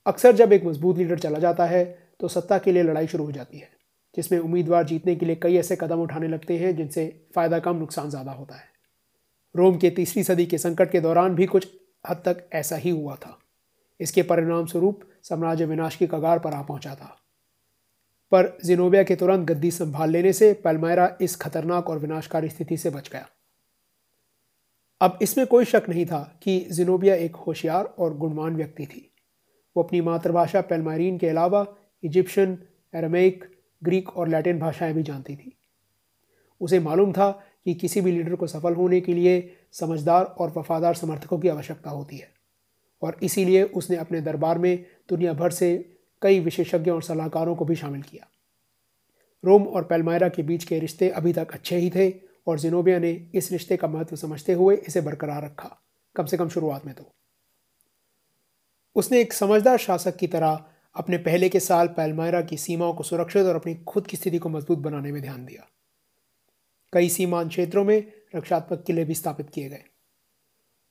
अक्सर 0.05 0.35
जब 0.35 0.53
एक 0.53 0.65
मज़बूत 0.65 0.97
लीडर 0.97 1.19
चला 1.19 1.39
जाता 1.39 1.65
है 1.65 1.83
तो 2.19 2.27
सत्ता 2.27 2.57
के 2.57 2.71
लिए 2.71 2.83
लड़ाई 2.83 3.07
शुरू 3.07 3.23
हो 3.25 3.31
जाती 3.31 3.57
है, 3.57 3.69
जिसमें 4.17 4.39
उम्मीदवार 4.39 4.83
जीतने 4.83 5.15
के 5.15 5.25
लिए 5.25 5.35
कई 5.35 5.57
ऐसे 5.57 5.75
कदम 5.75 6.01
उठाने 6.01 6.27
लगते 6.27 6.57
हैं, 6.57 6.75
जिनसे 6.75 7.07
फ़ायदा 7.35 7.59
कम, 7.59 7.75
नुकसान 7.75 8.09
ज़्यादा 8.09 8.31
होता 8.31 8.55
है। 8.55 8.67
रोम 9.55 9.77
के 9.77 9.89
तीसरी 9.89 10.23
सदी 10.23 10.45
के 10.45 10.57
संकट 10.57 10.91
के 10.91 11.01
दौरान 11.01 11.35
भी 11.35 11.45
कुछ 11.45 11.67
हद 12.05 12.21
तक 12.25 12.47
ऐसा 12.53 12.75
ही 12.75 12.89
हुआ 12.89 13.15
था। 13.15 13.37
इसके 13.99 14.23
परिणाम 14.23 14.65
स्वरूप 14.65 15.03
साम्राज्य 15.23 15.65
विनाश 15.65 15.95
की 15.95 16.07
कगार 16.07 16.39
पर 16.39 16.53
आ 16.53 16.61
पहुँचा 16.61 16.95
था। 16.95 17.15
पर 18.31 18.57
जिनोबिया 18.66 19.04
के 19.04 19.16
तुरंत 19.16 19.48
गद्दी 19.48 19.72
संभाल 19.72 20.10
लेने 20.10 20.33
से 20.33 20.54
पलमायरा 20.54 21.18
इस 21.22 21.36
खतरनाक 21.36 21.89
और 21.89 22.00
विनाशकारी 22.00 22.50
स्थिति 22.50 22.77
से 22.77 22.89
बच 22.89 23.10
गया। 23.10 23.27
अब 25.01 25.20
इसमें 25.22 25.46
कोई 25.48 25.65
शक 25.65 25.84
नहीं 25.89 26.05
था 26.05 26.39
कि 26.44 26.60
जिनोबिया 26.72 27.15
एक 27.15 27.36
होशियार 27.38 27.86
और 27.86 28.17
गुणवान 28.17 28.55
व्यक्ति 28.55 28.86
थी। 28.86 29.12
वो 29.75 29.84
अपनी 29.84 30.01
मातृभाषा 30.01 30.62
पेलमारीन 30.62 31.17
के 31.17 31.27
अलावा 31.27 31.65
इजिप्शियन 32.03 32.58
एरमेक 32.94 33.44
ग्रीक 33.82 34.10
और 34.10 34.27
लैटिन 34.27 34.60
भाषाएँ 34.60 34.94
भी 34.94 35.03
जानती 35.03 35.36
थी। 35.36 35.58
उसे 36.62 36.79
मालूम 36.79 37.12
था 37.13 37.29
कि 37.65 37.74
किसी 37.74 38.01
भी 38.01 38.12
लीडर 38.12 38.36
को 38.36 38.48
सफल 38.48 38.74
होने 38.74 39.01
के 39.01 39.13
लिए 39.13 39.51
समझदार 39.72 40.24
और 40.24 40.53
वफादार 40.58 40.96
समर्थकों 40.96 41.39
की 41.39 41.50
आवश्यकता 41.50 41.89
होती 41.89 42.17
है, 42.17 42.29
और 43.01 43.17
इसीलिए 43.24 43.63
उसने 43.63 43.98
अपने 43.98 44.22
दरबार 44.22 44.58
में 44.58 44.86
दुनिया 45.10 45.34
भर 45.34 45.51
से 45.51 45.94
कई 46.22 46.39
विशेषज्ञों 46.39 46.95
और 46.95 47.03
सलाहकारों 47.03 47.55
को 47.55 47.65
भी 47.65 47.75
शामिल 47.75 48.01
किया। 48.01 48.27
रोम 49.45 49.67
और 49.67 49.84
पेलमायरा 49.84 50.29
के 50.29 50.43
बीच 50.43 50.63
के 50.63 50.79
रिश्ते 50.79 51.10
अभी 51.10 51.34
तक 51.34 51.51
अच्छे 51.51 51.77
ही 51.77 51.89
थे 51.89 52.13
और 52.48 52.60
जिनोबिया 52.60 53.00
ने 53.00 53.31
इस 53.36 53.51
रिश्ते 53.51 53.77
का 53.77 53.88
महत्व 53.88 54.15
समझते 54.15 54.53
हुए 54.53 54.75
इसे 54.75 55.01
बरकरार 55.01 55.45
रखा, 55.45 55.81
कम 56.15 56.25
से 56.25 56.38
कम 56.38 56.50
शुरुआत 56.50 56.86
में 56.86 56.95
तो। 56.95 57.12
उसने 58.95 59.22
एक 59.22 59.34
समझदार 59.34 59.77
शासक 59.77 60.15
की 60.15 60.27
तरह 60.27 60.65
अपने 60.95 61.17
पहले 61.17 61.50
के 61.50 61.60
साल 61.60 61.88
पैलमायरा 61.88 62.41
की 62.41 62.57
सीमाओं 62.57 62.93
को 62.93 63.03
सुरक्षित 63.03 63.45
और 63.45 63.55
अपनी 63.55 63.75
खुद 63.75 64.07
की 64.07 64.17
स्थिति 64.17 64.38
को 64.38 64.50
मज़बूत 64.50 64.77
बनाने 64.77 65.12
में 65.12 65.22
ध्यान 65.22 65.45
दिया। 65.45 65.67
कई 66.93 67.10
सीमांत 67.10 67.50
क्षेत्रों 67.50 67.84
में 67.84 68.12
रक्षात्मक 68.36 68.84
किले 68.88 69.05
भी 69.05 69.15
स्थापित 69.15 69.50
किए 69.50 69.69
गए। 69.69 69.84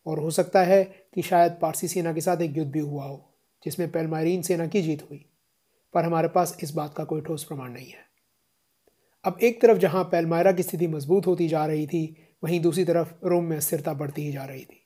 और 0.07 0.19
हो 0.19 0.31
सकता 0.31 0.63
है 0.63 0.85
कि 0.85 1.23
शायद 1.23 1.59
पारसी 1.63 1.89
सेना 1.89 2.13
के 2.13 2.21
साथ 2.21 2.37
एक 2.37 2.57
युद्ध 2.57 2.73
भी 2.73 2.79
हुआ 2.79 3.05
हो। 3.05 3.34
जिसमें 3.65 3.91
पैलमारीन 3.93 4.43
सेना 4.43 4.67
की 4.67 4.83
जीत 4.83 5.03
हुई, 5.11 5.25
पर 5.95 6.05
हमारे 6.05 6.29
पास 6.29 6.57
इस 6.63 6.71
बात 6.71 6.95
का 6.95 7.05
कोई 7.05 7.21
ठोस 7.21 7.45
प्रमाण 7.45 7.73
नहीं 7.73 7.87
है। 7.87 8.05
अब 9.25 9.39
एक 9.43 9.61
तरफ़ 9.63 9.79
जहाँ 9.79 10.05
पैलमायरा 10.05 10.53
की 10.53 10.63
स्थिति 10.63 10.87
मज़बूत 10.87 11.27
होती 11.27 11.49
जा 11.49 11.67
रही 11.67 11.87
थी, 11.87 12.17
वहीं 12.45 12.61
दूसरी 12.61 12.85
तरफ़ 12.85 13.13
रोम 13.25 13.45
में 13.45 13.57
अस्थिरता 13.57 13.93
बढ़ती 13.95 14.23
ही 14.23 14.33
जा 14.33 14.45
रही 14.45 14.65
थी। 14.65 14.81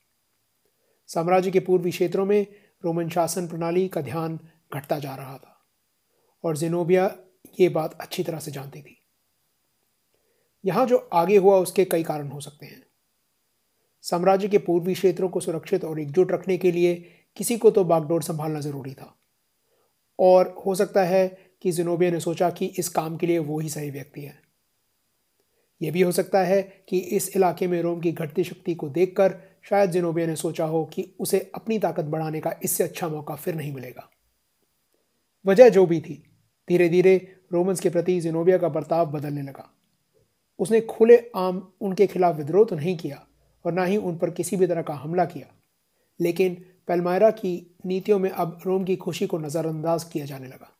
साम्राज्य 1.07 1.51
के 1.51 1.61
पूर्वी 1.61 1.91
क्षेत्रों 1.91 2.27
में 2.27 2.47
रोमन 2.85 3.09
शासन 3.09 3.49
प्रणाली 3.49 3.89
का 3.89 4.01
ध्यान 4.01 4.39
घटता 4.75 4.99
जा 4.99 5.15
रहा 5.15 5.37
था, 5.37 5.67
और 6.45 6.57
जिनोबिया 6.57 7.17
ये 7.61 7.69
बात 7.69 7.99
अच्छी 8.01 8.23
तरह 8.23 8.39
से 8.39 8.51
जानती 8.51 8.83
थी। 8.83 8.97
यहाँ 10.65 10.87
जो 10.87 10.97
आगे 11.13 11.37
हुआ, 11.37 11.57
उसके 11.57 11.85
कई 11.85 12.03
कारण 12.03 12.29
हो 12.29 12.41
सकते 12.41 12.67
हैं। 12.67 12.83
साम्राज्य 14.03 14.49
के 14.49 14.59
पूर्वी 14.59 14.95
क्षेत्रों 14.95 15.29
को 15.29 15.41
सुरक्षित 15.41 15.85
और 15.85 16.01
एकजुट 16.01 16.33
रखने 16.33 16.59
के 16.59 16.73
लिए 16.73 17.18
किसी 17.39 17.57
को 17.59 17.71
तो 17.71 17.85
बागडोर 17.85 18.23
संभालना 18.23 18.61
ज़रूरी 18.61 18.95
था। 18.95 19.15
और 20.19 20.55
हो 20.67 20.75
सकता 20.75 21.03
है 21.05 21.27
कि 21.63 21.73
जिनोबिया 21.73 22.11
ने 22.11 22.21
सोचा 22.21 22.51
कि 22.51 22.67
इस 22.79 22.89
काम 22.89 23.17
के 23.17 23.27
लिए 23.27 23.39
वो 23.39 23.59
ही 23.59 23.69
सही 23.69 23.91
व्यक्ति 23.91 24.21
है। 24.21 24.41
यह 25.81 25.93
भी 25.93 26.01
हो 26.03 26.13
सकता 26.13 26.41
है 26.41 26.63
कि 26.89 26.99
इस 26.99 27.31
इलाके 27.37 27.67
में 27.67 27.81
रोम 27.83 28.01
की 28.01 28.13
घटती 28.13 28.45
शक्ति 28.45 28.75
को 28.75 28.89
देखकर 28.89 29.35
शायद 29.65 29.91
जिनोबिया 29.91 30.27
ने 30.27 30.37
सोचा 30.37 30.65
हो 30.65 30.85
कि 30.85 31.13
उसे 31.21 31.39
अपनी 31.55 31.79
ताकत 31.79 32.05
बढ़ाने 32.05 32.41
का 32.41 32.55
इससे 32.63 32.85
अच्छा 32.85 33.09
मौका 33.09 33.35
फिर 33.35 33.55
नहीं 33.55 33.73
मिलेगा। 33.73 34.09
वजह 35.45 35.69
जो 35.69 35.85
भी 35.87 36.01
थी 36.01 36.23
धीरे 36.69 36.89
धीरे 36.89 37.17
रोमन्स 37.53 37.81
के 37.81 37.91
प्रति 37.91 38.21
जिनोबिया 38.21 38.59
का 38.59 38.69
बर्ताव 38.69 39.11
बदलने 39.11 39.43
लगा। 39.43 39.69
उसने 40.61 40.81
खुले 40.81 41.19
आम 41.37 41.61
उनके 41.81 42.07
खिलाफ 42.07 42.37
विद्रोह 42.37 42.65
तो 42.65 42.77
नहीं 42.77 42.97
किया 42.97 43.23
और 43.65 43.73
ना 43.73 43.85
ही 43.85 43.97
उन 43.97 44.17
पर 44.19 44.31
किसी 44.31 44.57
भी 44.57 44.67
तरह 44.67 44.83
का 44.83 44.95
हमला 44.95 45.25
किया, 45.25 45.47
लेकिन 46.21 46.57
पेलमायरा 46.89 47.31
की 47.31 47.77
नीतियों 47.87 48.19
में 48.19 48.31
अब 48.31 48.59
रोम 48.67 48.85
की 48.85 48.97
खुशी 48.97 49.27
को 49.27 49.39
नज़रअंदाज 49.39 50.05
किया 50.05 50.27
जाने 50.27 50.47
लगा। 50.47 50.75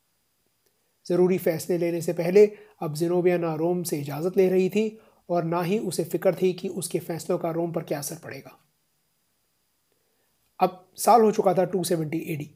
ज़रूरी 1.07 1.39
फैसले 1.39 1.79
लेने 1.79 2.01
से 2.01 2.13
पहले 2.13 2.47
अब 2.83 2.95
जिनोबिया 2.95 3.39
ना 3.39 3.55
रोम 3.55 3.83
से 3.83 3.99
इजाज़त 4.01 4.37
ले 4.37 4.49
रही 4.49 4.69
थी 4.69 5.01
और 5.31 5.45
ना 5.45 5.63
ही 5.63 5.79
उसे 5.79 6.05
फ़िक्र 6.05 6.35
थी 6.35 6.53
कि 6.53 6.69
उसके 6.69 6.99
फैसलों 6.99 7.39
का 7.39 7.51
रोम 7.51 7.73
पर 7.73 7.83
क्या 7.83 7.99
असर 7.99 8.17
पड़ेगा। 8.17 8.59
अब 10.61 10.87
साल 10.97 11.21
हो 11.21 11.33
चुका 11.33 11.55
था 11.55 11.65
270 11.65 12.23
एडी 12.31 12.51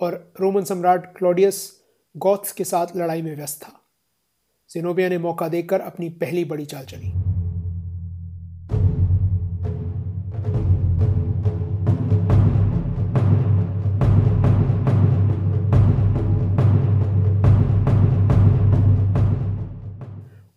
और 0.00 0.32
रोमन 0.40 0.64
सम्राट 0.64 1.16
क्लोडियस 1.16 1.82
गॉथ्स 2.16 2.52
के 2.52 2.64
साथ 2.64 2.86
लड़ाई 2.96 3.22
में 3.22 3.36
व्यस्त 3.36 3.62
था। 3.62 3.80
जिनोबिया 4.70 5.08
ने 5.08 5.18
मौका 5.18 5.48
देकर 5.48 5.80
अपनी 5.80 6.08
पहली 6.08 6.44
बड़ी 6.44 6.66
चाल 6.66 6.84
चली। 6.84 7.31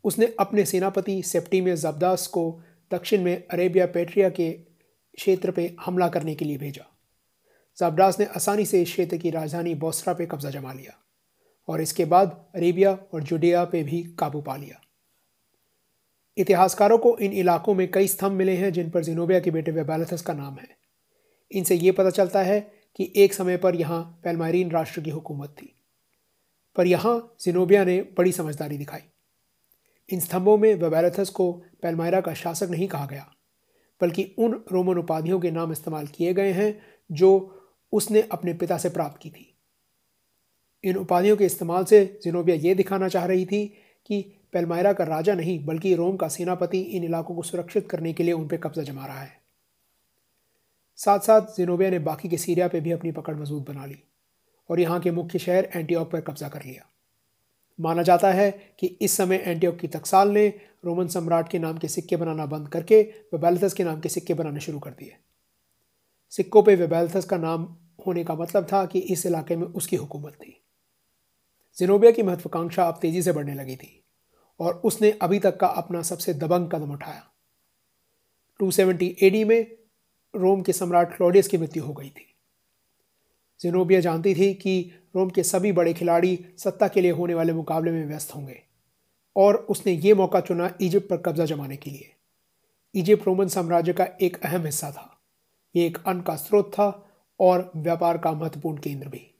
उसने 0.05 0.35
अपने 0.39 0.65
सेनापति 0.65 1.23
सेप्टीमियस 1.23 1.79
जबदास 1.79 2.27
को 2.27 2.61
दक्षिण 2.91 3.21
में 3.21 3.47
अरेबिया 3.47 3.85
पेट्रिया 3.85 4.29
के 4.29 4.51
क्षेत्र 4.51 5.51
पर 5.51 5.75
हमला 5.85 6.07
करने 6.07 6.35
के 6.35 6.45
लिए 6.45 6.57
भेजा। 6.57 6.85
जबदास 7.77 8.19
ने 8.19 8.25
आसानी 8.25 8.65
से 8.65 8.81
इस 8.81 8.91
क्षेत्र 8.91 9.17
की 9.17 9.29
राजधानी 9.29 9.75
बोसरा 9.75 10.13
पे 10.13 10.25
कब्जा 10.25 10.49
जमा 10.49 10.73
लिया 10.73 11.03
और 11.67 11.81
इसके 11.81 12.05
बाद 12.05 12.45
अरेबिया 12.55 12.97
और 13.13 13.23
जुडिया 13.23 13.65
पे 13.65 13.83
भी 13.83 14.03
काबू 14.03 14.41
पा 14.41 14.55
लिया। 14.55 14.81
इतिहासकारों 16.37 16.97
को 16.97 17.17
इन 17.17 17.33
इलाकों 17.33 17.73
में 17.73 17.91
कई 17.91 18.07
स्तंभ 18.07 18.31
मिले 18.31 18.55
हैं 18.55 18.73
जिन 18.73 18.89
पर 18.89 19.03
जिनोबिया 19.03 19.39
के 19.39 19.51
बेटे 19.51 19.71
वेबालथस 19.71 20.21
का 20.21 20.33
नाम 20.33 20.53
है। 20.53 20.77
इनसे 21.51 21.75
ये 21.75 21.91
पता 21.91 22.09
चलता 22.09 22.41
है 22.41 22.59
कि 22.95 23.13
एक 23.15 23.33
समय 23.33 23.57
पर 23.57 23.75
यहाँ 23.75 24.21
पेलमारीन 24.23 24.71
राष्ट्र 24.71 25.01
की 25.01 25.09
हुकूमत 25.09 25.49
थी। 25.49 25.75
पर 26.75 26.87
यहाँ 26.87 27.35
जिनोबिया 27.39 27.83
ने 27.83 28.01
बड़ी 28.01 28.31
समझदारी 28.31 28.77
दिखाई। 28.77 29.01
इन 30.09 30.19
स्तंभों 30.19 30.57
में 30.57 30.73
वेबैलथस 30.75 31.29
को 31.29 31.51
पेलमायरा 31.81 32.21
का 32.21 32.33
शासक 32.33 32.69
नहीं 32.69 32.87
कहा 32.87 33.05
गया, 33.05 33.25
बल्कि 34.01 34.23
उन 34.39 34.63
रोमन 34.71 34.97
उपाधियों 34.97 35.39
के 35.39 35.51
नाम 35.51 35.71
इस्तेमाल 35.71 36.07
किए 36.07 36.33
गए 36.33 36.51
हैं 36.51 36.77
जो 37.09 37.31
उसने 37.93 38.21
अपने 38.31 38.53
पिता 38.53 38.77
से 38.77 38.89
प्राप्त 38.89 39.21
की 39.21 39.29
थी। 39.29 39.51
इन 40.83 40.97
उपाधियों 40.97 41.37
के 41.37 41.45
इस्तेमाल 41.45 41.85
से 41.85 42.03
जिनोबिया 42.23 42.55
ये 42.57 42.73
दिखाना 42.75 43.07
चाह 43.09 43.25
रही 43.25 43.45
थी 43.45 43.65
कि 44.09 44.21
पेलमायरा 44.53 44.91
का 44.93 45.03
राजा 45.03 45.33
नहीं, 45.33 45.65
बल्कि 45.65 45.93
रोम 45.95 46.17
का 46.17 46.27
सेनापति 46.27 46.79
इन 46.79 47.03
इलाकों 47.03 47.35
को 47.35 47.41
सुरक्षित 47.43 47.89
करने 47.89 48.13
के 48.13 48.23
लिए 48.23 48.33
उन 48.33 48.47
पर 48.47 48.57
कब्जा 48.57 48.83
जमा 48.83 49.05
रहा 49.05 49.21
है। 49.21 49.31
साथ 50.99 51.19
साथ 51.19 51.55
जिनोबिया 51.57 51.89
ने 51.89 51.99
बाकी 51.99 52.29
के 52.29 52.37
सीरिया 52.37 52.67
पर 52.67 52.79
भी 52.79 52.91
अपनी 52.91 53.11
पकड़ 53.11 53.35
मज़बूत 53.35 53.67
बना 53.67 53.85
ली 53.85 53.97
और 54.69 54.79
यहाँ 54.79 54.99
के 54.99 55.11
मुख्य 55.11 55.39
शहर 55.39 55.69
एंटीऑक 55.75 56.11
पर 56.11 56.21
कब्जा 56.21 56.49
कर 56.49 56.63
लिया। 56.63 56.85
माना 57.79 58.03
जाता 58.03 58.31
है 58.31 58.75
कि 58.79 58.87
इस 58.87 59.11
समय 59.11 59.35
एंटीओक 59.35 59.77
की 59.77 59.87
तकसाल 59.87 60.29
ने 60.29 60.47
रोमन 60.85 61.07
सम्राट 61.07 61.49
के 61.49 61.59
नाम 61.59 61.77
के 61.77 61.87
सिक्के 61.87 62.15
बनाना 62.15 62.45
बंद 62.45 62.69
करके 62.69 63.01
वेबैलथस 63.01 63.73
के 63.73 63.83
नाम 63.83 63.99
के 63.99 64.09
सिक्के 64.09 64.33
बनाने 64.33 64.59
शुरू 64.59 64.79
कर 64.79 64.91
दिए। 64.91 65.17
सिक्कों 66.29 66.63
पे 66.63 66.75
वेबैलथस 66.75 67.25
का 67.25 67.37
नाम 67.37 67.77
होने 68.07 68.23
का 68.23 68.35
मतलब 68.35 68.67
था 68.73 68.85
कि 68.85 68.99
इस 68.99 69.25
इलाके 69.25 69.55
में 69.55 69.67
उसकी 69.67 69.95
हुकूमत 69.95 70.33
थी। 70.33 70.65
जिनोबिया 71.77 72.11
की 72.11 72.23
महत्वाकांक्षा 72.23 72.83
अब 72.83 72.99
तेज़ी 73.01 73.21
से 73.21 73.31
बढ़ने 73.31 73.53
लगी 73.53 73.75
थी 73.75 74.05
और 74.59 74.73
उसने 74.73 75.11
अभी 75.11 75.39
तक 75.39 75.57
का 75.57 75.67
अपना 75.67 76.01
सबसे 76.01 76.33
दबंग 76.33 76.69
कदम 76.69 76.91
उठाया। 76.91 77.27
270 78.59 79.15
एडी 79.21 79.43
में 79.43 79.77
रोम 80.35 80.61
के 80.61 80.73
सम्राट 80.73 81.17
क्लोडियस 81.17 81.47
की 81.47 81.57
मृत्यु 81.57 81.83
हो 81.83 81.93
गई 81.93 82.09
थी। 82.09 82.35
जिनोबिया 83.61 83.99
जानती 83.99 84.35
थी 84.35 84.53
कि 84.53 84.91
रोम 85.15 85.29
के 85.29 85.43
सभी 85.43 85.71
बड़े 85.71 85.93
खिलाड़ी 85.93 86.45
सत्ता 86.57 86.87
के 86.87 87.01
लिए 87.01 87.11
होने 87.11 87.33
वाले 87.33 87.53
मुकाबले 87.53 87.91
में 87.91 88.05
व्यस्त 88.05 88.35
होंगे। 88.35 88.61
और 89.35 89.55
उसने 89.55 89.93
ये 89.93 90.13
मौका 90.13 90.39
चुना 90.39 90.73
इजिप्ट 90.81 91.09
पर 91.09 91.17
कब्जा 91.17 91.45
जमाने 91.45 91.77
के 91.77 91.89
लिए। 91.89 92.15
इजिप्ट 92.95 93.27
रोमन 93.27 93.47
साम्राज्य 93.47 93.93
का 93.93 94.07
एक 94.21 94.37
अहम 94.43 94.65
हिस्सा 94.65 94.91
था। 94.91 95.21
ये 95.75 95.85
एक 95.85 95.97
अन्न 96.07 96.21
का 96.21 96.35
स्रोत 96.35 96.71
था 96.73 97.09
और 97.39 97.71
व्यापार 97.75 98.17
का 98.17 98.31
महत्वपूर्ण 98.31 98.77
केंद्र 98.77 99.09
भी। 99.09 99.35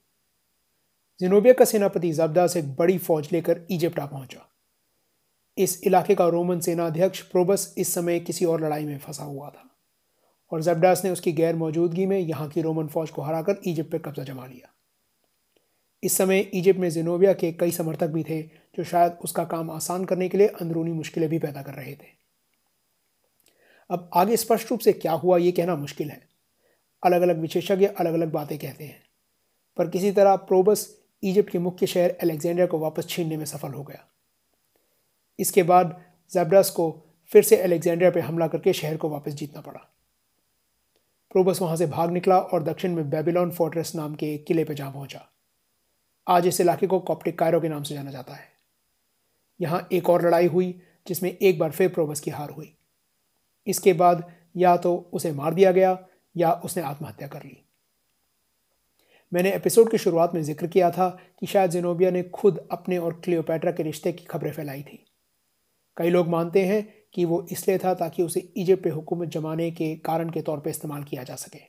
जिनोबिया 1.19 1.53
का 1.53 1.65
सेनापति 1.65 2.11
जबदास 2.11 2.57
एक 2.57 2.75
बड़ी 2.75 2.97
फौज 2.97 3.29
लेकर 3.31 3.61
इजिप्ट 3.71 3.99
आ 3.99 4.05
पहुँचा। 4.05 4.49
इस 5.57 5.83
इलाके 5.83 6.15
का 6.15 6.27
रोमन 6.27 6.59
सेनाध्यक्ष 6.59 7.21
प्रोबस 7.21 7.75
इस 7.77 7.93
समय 7.93 8.19
किसी 8.19 8.45
और 8.45 8.61
लड़ाई 8.61 8.85
में 8.85 8.97
फंसा 8.97 9.23
हुआ 9.23 9.49
था। 9.49 9.77
और 10.51 10.61
जबडास 10.61 11.05
ने 11.05 11.11
उसकी 11.11 11.31
गैर 11.31 11.55
मौजूदगी 11.55 12.05
में 12.05 12.19
यहाँ 12.19 12.49
की 12.49 12.61
रोमन 12.61 12.87
फौज 12.87 13.09
को 13.09 13.21
हराकर 13.21 13.55
इजिप्ट 13.65 13.91
पर 13.91 13.97
कब्जा 13.97 14.23
जमा 14.23 14.45
लिया। 14.45 14.74
इस 16.03 16.17
समय 16.17 16.39
इजिप्ट 16.39 16.79
में 16.79 16.89
जिनोबिया 16.89 17.33
के 17.33 17.51
कई 17.51 17.71
समर्थक 17.71 18.07
भी 18.07 18.23
थे, 18.23 18.41
जो 18.41 18.83
शायद 18.83 19.17
उसका 19.23 19.43
काम 19.45 19.71
आसान 19.71 20.05
करने 20.05 20.29
के 20.29 20.37
लिए 20.37 20.47
अंदरूनी 20.47 20.91
मुश्किलें 20.91 21.29
भी 21.29 21.39
पैदा 21.39 21.61
कर 21.61 21.73
रहे 21.73 21.93
थे। 21.93 22.13
अब 23.89 24.09
आगे 24.13 24.37
स्पष्ट 24.37 24.71
रूप 24.71 24.79
से 24.79 24.93
क्या 24.93 25.11
हुआ, 25.13 25.37
ये 25.37 25.51
कहना 25.51 25.75
मुश्किल 25.75 26.09
है। 26.09 26.21
अलग 27.03 27.21
अलग 27.21 27.39
विशेषज्ञ 27.39 27.85
अलग 27.85 28.13
अलग 28.13 28.31
बातें 28.31 28.57
कहते 28.57 28.83
हैं, 28.83 29.01
पर 29.77 29.89
किसी 29.89 30.11
तरह 30.11 30.35
प्रोबस 30.35 30.87
इजिप्ट 31.23 31.49
के 31.49 31.59
मुख्य 31.59 31.87
शहर 31.87 32.15
अलेक्जेंड्रिया 32.21 32.67
को 32.67 32.79
वापस 32.79 33.07
छीनने 33.07 33.37
में 33.37 33.45
सफल 33.45 33.73
हो 33.73 33.83
गया। 33.83 34.05
इसके 35.39 35.63
बाद 35.63 35.95
जैब्रस 36.31 36.69
को 36.69 36.89
फिर 37.31 37.43
से 37.43 37.57
अलेक्जेंड्रिया 37.57 38.11
पर 38.11 38.19
हमला 38.19 38.47
करके 38.47 38.73
शहर 38.73 38.97
को 38.97 39.09
वापस 39.09 39.33
जीतना 39.33 39.61
पड़ा। 39.61 39.79
प्रोबस 41.31 41.61
वहाँ 41.61 41.75
से 41.75 41.85
भाग 41.87 42.11
निकला 42.11 42.39
और 42.39 42.63
दक्षिण 42.63 42.95
में 42.95 43.09
बेबीलोन 43.09 43.51
फोर्ट्रेस 43.51 43.95
नाम 43.95 44.15
के 44.15 44.37
किले 44.37 44.63
पर 44.63 44.73
जा 44.73 44.89
पहुँचा। 44.89 45.27
आज 46.27 46.47
इस 46.47 46.61
इलाके 46.61 46.87
को 46.87 46.99
कॉप्टिक 46.99 47.37
कायरो 47.39 47.59
के 47.61 47.69
नाम 47.69 47.83
से 47.83 47.95
जाना 47.95 48.11
जाता 48.11 48.33
है। 48.33 48.47
यहाँ 49.59 49.87
एक 49.91 50.09
और 50.09 50.25
लड़ाई 50.25 50.47
हुई, 50.47 50.81
जिसमें 51.07 51.29
एक 51.31 51.59
बार 51.59 51.71
फिर 51.71 51.89
प्रोबस 51.89 52.19
की 52.19 52.31
हार 52.31 52.49
हुई। 52.49 52.73
इसके 53.67 53.93
बाद 53.93 54.23
या 54.57 54.75
तो 54.77 54.95
उसे 55.13 55.31
मार 55.31 55.53
दिया 55.53 55.71
गया, 55.71 55.97
या 56.35 56.51
उसने 56.51 56.83
आत्महत्या 56.83 57.27
कर 57.27 57.43
ली। 57.43 57.57
मैंने 59.31 59.51
एपिसोड 59.51 59.91
की 59.91 59.97
शुरुआत 59.97 60.33
में 60.33 60.41
ज़िक्र 60.43 60.67
किया 60.67 60.89
था 60.91 61.09
कि 61.39 61.45
शायद 61.45 61.71
जिनोबिया 61.71 62.11
ने 62.11 62.23
खुद 62.23 62.67
अपने 62.71 62.97
और 62.97 63.19
क्लियोपैट्रा 63.23 63.71
के 63.71 63.83
रिश्ते 63.83 64.11
की 64.13 64.25
खबरें 64.25 64.51
फैलाई 64.51 64.81
थी। 64.83 65.05
कई 65.97 66.09
लोग 66.09 66.27
मानते 66.27 66.65
हैं 66.65 66.83
कि 67.13 67.25
वो 67.25 67.45
इसलिए 67.51 67.77
था 67.77 67.93
ताकि 67.93 68.23
उसे 68.23 68.39
इजिप्ट 68.39 68.83
पे 68.83 68.89
हुकूमत 68.89 69.27
जमाने 69.27 69.69
के 69.71 69.95
कारण 69.95 70.29
के 70.29 70.41
तौर 70.41 70.59
पर 70.59 70.69
इस्तेमाल 70.69 71.03
किया 71.03 71.23
जा 71.23 71.35
सके। 71.35 71.59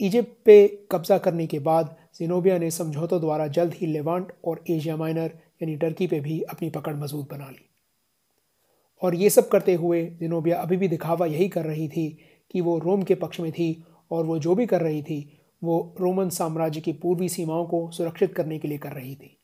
इजिप्ट 0.00 0.44
पे 0.44 0.86
कब्जा 0.92 1.18
करने 1.18 1.46
के 1.46 1.58
बाद 1.58 1.96
जिनोबिया 2.14 2.58
ने 2.58 2.70
समझौतों 2.70 3.20
द्वारा 3.20 3.46
जल्द 3.46 3.74
ही 3.74 3.86
लेवांट 3.86 4.32
और 4.44 4.64
एशिया 4.70 4.96
माइनर, 4.96 5.38
यानी 5.62 5.76
टर्की 5.76 6.06
पे 6.06 6.20
भी 6.20 6.42
अपनी 6.42 6.70
पकड़ 6.70 6.96
मज़बूत 6.96 7.30
बना 7.30 7.50
ली। 7.50 7.70
और 9.02 9.14
ये 9.14 9.30
सब 9.30 9.48
करते 9.48 9.74
हुए 9.74 10.06
जिनोबिया 10.06 10.60
अभी 10.60 10.76
भी 10.76 10.88
दिखावा 10.88 11.26
यही 11.26 11.48
कर 11.48 11.64
रही 11.64 11.88
थी 11.88 12.18
कि 12.52 12.60
वो 12.60 12.78
रोम 12.78 13.02
के 13.02 13.14
पक्ष 13.14 13.40
में 13.40 13.52
थी 13.52 13.84
और 14.10 14.26
वो 14.26 14.38
जो 14.38 14.54
भी 14.54 14.66
कर 14.66 14.80
रही 14.80 15.02
थी, 15.02 15.40
वो 15.64 15.96
रोमन 16.00 16.28
साम्राज्य 16.28 16.80
की 16.80 16.92
पूर्वी 16.92 17.28
सीमाओं 17.28 17.66
को 17.66 17.90
सुरक्षित 17.90 18.34
करने 18.34 18.58
के 18.58 18.68
लिए 18.68 18.78
कर 18.78 18.92
रही 18.92 19.14
थी। 19.14 19.36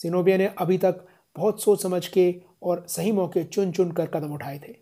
जिनोबिया 0.00 0.36
ने 0.36 0.46
अभी 0.46 0.78
तक 0.78 1.06
बहुत 1.36 1.62
सोच 1.62 1.82
समझ 1.82 2.08
के 2.08 2.42
और 2.62 2.86
सही 2.88 3.12
मौके 3.12 3.44
चुन 3.44 3.72
चुन 3.72 3.92
कर 3.92 4.06
कदम 4.06 4.32
उठाए 4.34 4.58
थे। 4.58 4.74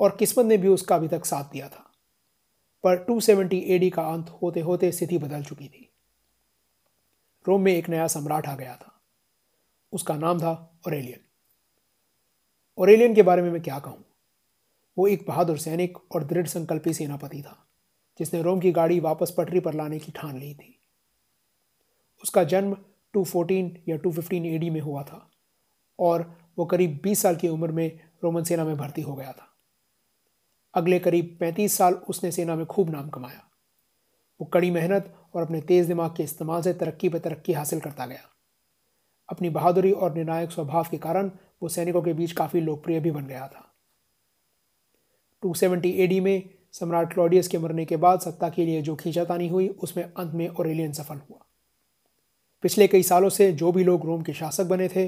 और 0.00 0.16
किस्मत 0.18 0.46
ने 0.46 0.56
भी 0.56 0.68
उसका 0.68 0.96
अभी 0.96 1.08
तक 1.08 1.24
साथ 1.24 1.44
दिया 1.44 1.68
था। 1.68 1.85
पर 2.86 2.96
270 3.04 3.62
एडी 3.66 3.90
का 3.90 4.02
अंत 4.02 4.28
होते 4.42 4.60
होते 4.60 4.92
स्थिति 4.92 5.18
बदल 5.18 5.42
चुकी 5.42 5.68
थी। 5.68 5.92
रोम 7.48 7.62
में 7.62 7.72
एक 7.72 7.88
नया 7.88 8.06
सम्राट 8.06 8.46
आ 8.46 8.56
गया 8.56 8.76
था। 8.76 9.00
उसका 9.92 10.16
नाम 10.16 10.38
था 10.38 10.80
ओरेलियन 10.86 11.20
ओरेलियन 12.78 13.14
के 13.14 13.22
बारे 13.22 13.42
में 13.42 13.50
मैं 13.50 13.62
क्या 13.62 13.78
कहूँ? 13.78 14.04
वो 14.98 15.06
एक 15.06 15.24
बहादुर 15.28 15.58
सैनिक 15.58 15.98
और 16.14 16.24
दृढ़ 16.24 16.46
संकल्पी 16.46 16.92
सेनापति 16.94 17.42
था, 17.42 17.66
जिसने 18.18 18.42
रोम 18.42 18.60
की 18.60 18.72
गाड़ी 18.72 19.00
वापस 19.00 19.34
पटरी 19.38 19.60
पर 19.60 19.74
लाने 19.74 19.98
की 19.98 20.12
ठान 20.12 20.38
ली 20.38 20.54
थी। 20.54 20.80
उसका 22.22 22.44
जन्म 22.44 22.76
214 23.16 23.76
या 23.88 23.96
215 23.96 24.46
एडी 24.46 24.70
में 24.70 24.80
हुआ 24.80 25.02
था, 25.02 25.30
और 25.98 26.40
वो 26.58 26.66
करीब 26.66 27.00
20 27.02 27.22
साल 27.22 27.36
की 27.36 27.48
उम्र 27.48 27.72
में 27.72 28.00
रोमन 28.24 28.42
सेना 28.42 28.64
में 28.64 28.76
भर्ती 28.76 29.02
हो 29.02 29.14
गया 29.14 29.32
था। 29.32 29.45
अगले 30.76 30.98
करीब 30.98 31.36
35 31.40 31.76
साल 31.76 31.94
उसने 31.94 32.32
सेना 32.32 32.54
में 32.54 32.66
खूब 32.66 32.90
नाम 32.90 33.08
कमाया। 33.08 33.50
वो 34.40 34.46
कड़ी 34.46 34.70
मेहनत 34.70 35.14
और 35.34 35.42
अपने 35.42 35.60
तेज़ 35.60 35.88
दिमाग 35.88 36.16
के 36.16 36.22
इस्तेमाल 36.22 36.62
से 36.62 36.74
तरक्की 36.74 37.08
पर 37.08 37.18
तरक्की 37.18 37.52
हासिल 37.52 37.80
करता 37.80 38.06
गया। 38.06 38.20
अपनी 39.28 39.50
बहादुरी 39.50 39.92
और 39.92 40.14
निर्णायक 40.14 40.50
स्वभाव 40.50 40.86
के 40.90 40.96
कारण 40.96 41.30
वो 41.62 41.68
सैनिकों 41.68 42.02
के 42.02 42.12
बीच 42.12 42.32
काफ़ी 42.32 42.60
लोकप्रिय 42.60 43.00
भी 43.00 43.10
बन 43.10 43.26
गया 43.26 43.48
था। 43.48 43.74
270 45.42 46.00
एडी 46.00 46.20
में 46.20 46.48
सम्राट 46.72 47.12
क्लॉडियस 47.12 47.48
के 47.48 47.58
मरने 47.58 47.84
के 47.84 47.96
बाद 47.96 48.20
सत्ता 48.20 48.48
के 48.48 48.66
लिए 48.66 48.82
जो 48.82 48.96
खींचातानी 48.96 49.48
हुई, 49.48 49.68
उसमें 49.68 50.04
अंत 50.04 50.34
में 50.34 50.48
ओरेलियन 50.48 50.92
सफल 50.92 51.16
हुआ। 51.16 51.46
पिछले 52.62 52.88
कई 52.88 53.02
सालों 53.02 53.28
से 53.28 53.52
जो 53.52 53.72
भी 53.72 53.84
लोग 53.84 54.06
रोम 54.06 54.22
के 54.22 54.32
शासक 54.32 54.64
बने 54.64 54.88
थे, 54.88 55.06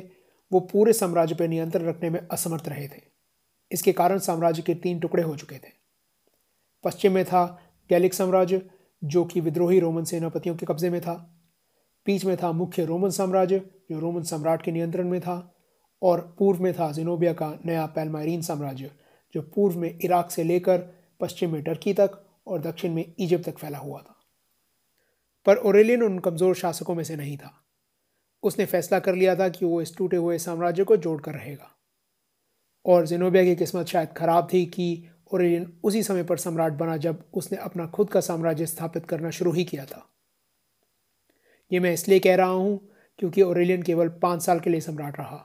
वो 0.52 0.60
पूरे 0.60 0.92
साम्राज्य 0.92 1.34
पर 1.34 1.48
नियंत्रण 1.48 1.86
रखने 1.86 2.10
में 2.10 2.28
असमर्थ 2.30 2.68
रहे 2.68 2.88
थे। 2.88 3.17
इसके 3.72 3.92
कारण 3.92 4.18
साम्राज्य 4.18 4.62
के 4.62 4.74
तीन 4.74 5.00
टुकड़े 5.00 5.22
हो 5.22 5.36
चुके 5.36 5.54
थे। 5.54 5.72
पश्चिम 6.84 7.12
में 7.12 7.24
था 7.24 7.62
गैलिक 7.90 8.14
साम्राज्य, 8.14 8.70
जो 9.04 9.24
कि 9.24 9.40
विद्रोही 9.40 9.80
रोमन 9.80 10.04
सेनापतियों 10.04 10.56
के 10.56 10.66
कब्जे 10.66 10.90
में 10.90 11.00
था। 11.00 11.44
बीच 12.06 12.24
में 12.24 12.36
था 12.36 12.52
मुख्य 12.52 12.84
रोमन 12.84 13.10
साम्राज्य, 13.10 13.58
जो 13.90 13.98
रोमन 13.98 14.22
सम्राट 14.22 14.62
के 14.62 14.72
नियंत्रण 14.72 15.08
में 15.08 15.20
था। 15.20 15.54
और 16.02 16.36
पूर्व 16.38 16.62
में 16.62 16.72
था 16.72 16.92
जिनोबिया 16.92 17.32
का 17.32 17.58
नया 17.66 17.86
पैलमायरीन 17.86 18.42
साम्राज्य, 18.42 18.90
जो 19.34 19.42
पूर्व 19.42 19.78
में 19.78 19.98
इराक 20.04 20.30
से 20.30 20.44
लेकर 20.44 20.78
पश्चिम 21.20 21.52
में 21.52 21.62
टर्की 21.62 21.94
तक 21.94 22.24
और 22.46 22.60
दक्षिण 22.60 22.92
में 22.92 23.14
इजिप्ट 23.18 23.44
तक 23.44 23.58
फैला 23.58 23.78
हुआ 23.78 24.00
था। 24.00 24.16
पर 25.46 25.56
ओरेलियन 25.56 26.02
उन 26.02 26.18
कमज़ोर 26.18 26.54
शासकों 26.54 26.94
में 26.94 27.04
से 27.04 27.16
नहीं 27.16 27.36
था। 27.36 27.64
उसने 28.42 28.66
फैसला 28.66 28.98
कर 28.98 29.14
लिया 29.14 29.36
था 29.36 29.48
कि 29.48 29.66
वो 29.66 29.82
इस 29.82 29.96
टूटे 29.96 30.16
हुए 30.16 30.38
साम्राज्य 30.38 30.84
को 30.84 30.96
जोड़कर 30.96 31.32
रहेगा। 31.32 31.77
और 32.84 33.06
जिनोबिया 33.06 33.44
की 33.44 33.54
किस्मत 33.56 33.86
शायद 33.86 34.12
खराब 34.12 34.48
थी 34.52 34.64
कि 34.66 35.08
ओरेलियन 35.32 35.72
उसी 35.84 36.02
समय 36.02 36.22
पर 36.24 36.38
सम्राट 36.38 36.72
बना 36.72 36.96
जब 36.96 37.24
उसने 37.34 37.58
अपना 37.58 37.86
खुद 37.86 38.10
का 38.10 38.20
साम्राज्य 38.20 38.66
स्थापित 38.66 39.06
करना 39.06 39.30
शुरू 39.30 39.52
ही 39.52 39.64
किया 39.64 39.84
था। 39.84 40.04
ये 41.70 41.80
मैं 41.80 41.92
इसलिए 41.92 42.18
कह 42.18 42.36
रहा 42.36 42.48
हूँ 42.48 42.88
क्योंकि 43.18 43.42
ओरेलियन 43.42 43.82
केवल 43.82 44.08
पाँच 44.22 44.42
साल 44.42 44.60
के 44.60 44.70
लिए 44.70 44.80
सम्राट 44.80 45.18
रहा, 45.18 45.44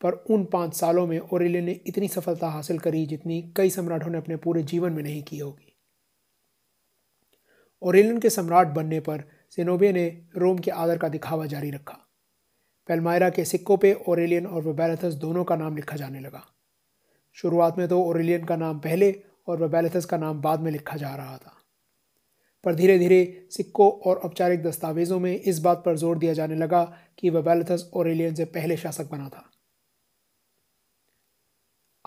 पर 0.00 0.12
उन 0.30 0.44
पाँच 0.44 0.74
सालों 0.74 1.06
में 1.06 1.18
ओरेलियन 1.18 1.64
ने 1.64 1.72
इतनी 1.86 2.08
सफलता 2.08 2.48
हासिल 2.48 2.78
करी 2.78 3.04
जितनी 3.06 3.42
कई 3.56 3.70
सम्राटों 3.70 4.10
ने 4.10 4.18
अपने 4.18 4.36
पूरे 4.36 4.62
जीवन 4.62 4.92
में 4.92 5.02
नहीं 5.02 5.22
की 5.22 5.38
होगी। 5.38 5.74
ओरेलियन 7.82 8.18
के 8.18 8.30
सम्राट 8.30 8.68
बनने 8.68 9.00
पर 9.00 9.24
सिनोबिया 9.50 9.92
ने 9.92 10.06
रोम 10.36 10.58
के 10.58 10.70
आदर 10.70 10.98
का 10.98 11.08
दिखावा 11.08 11.46
जारी 11.46 11.70
रखा। 11.70 11.98
पेलमायरा 12.90 13.30
के 13.30 13.44
सिक्कों 13.44 13.76
पे 13.76 13.92
ओरेलियन 14.08 14.46
और 14.46 14.62
वेबैलथस 14.62 15.14
दोनों 15.14 15.44
का 15.44 15.56
नाम 15.56 15.76
लिखा 15.76 15.96
जाने 15.96 16.20
लगा। 16.20 16.42
शुरुआत 17.36 17.78
में 17.78 17.88
तो 17.88 18.02
ओरेलियन 18.02 18.44
का 18.44 18.56
नाम 18.56 18.78
पहले 18.78 19.22
और 19.48 19.62
वेबैलथस 19.62 20.04
का 20.04 20.16
नाम 20.16 20.40
बाद 20.40 20.60
में 20.60 20.70
लिखा 20.72 20.96
जा 20.96 21.14
रहा 21.14 21.36
था। 21.36 21.56
पर 22.64 22.74
धीरे 22.74 22.98
धीरे 22.98 23.48
सिक्कों 23.50 23.90
और 23.90 24.16
औपचारिक 24.16 24.62
दस्तावेजों 24.62 25.20
में 25.20 25.40
इस 25.40 25.58
बात 25.58 25.82
पर 25.86 25.96
ज़ोर 25.96 26.18
दिया 26.18 26.32
जाने 26.32 26.54
लगा 26.54 26.82
कि 27.18 27.30
वेबैलथस 27.30 27.90
ओरेलियन 27.94 28.34
से 28.34 28.44
पहले 28.44 28.76
शासक 28.76 29.10
बना 29.10 29.28
था। 29.28 29.50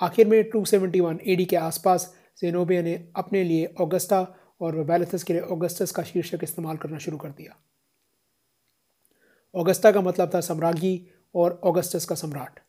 आखिर 0.01 0.27
में 0.27 0.49
271 0.49 1.19
एडी 1.27 1.45
के 1.45 1.55
आसपास 1.55 2.13
जेनोबिया 2.41 2.81
ने 2.81 3.11
अपने 3.15 3.43
लिए 3.43 3.73
ऑगस्टा 3.81 4.27
और 4.61 4.75
वेबैलथस 4.75 5.23
के 5.23 5.33
लिए 5.33 5.41
ऑगस्टस 5.41 5.91
का 5.91 6.03
शीर्षक 6.03 6.43
इस्तेमाल 6.43 6.77
करना 6.77 6.97
शुरू 6.97 7.17
कर 7.17 7.29
दिया। 7.29 7.55
ऑगस्टा 9.55 9.91
का 9.91 10.01
मतलब 10.01 10.31
था 10.35 10.41
सम्राज्ञी 10.41 11.07
और 11.35 11.61
ऑगस्टस 11.63 12.05
का 12.05 12.15
सम्राट। 12.15 12.59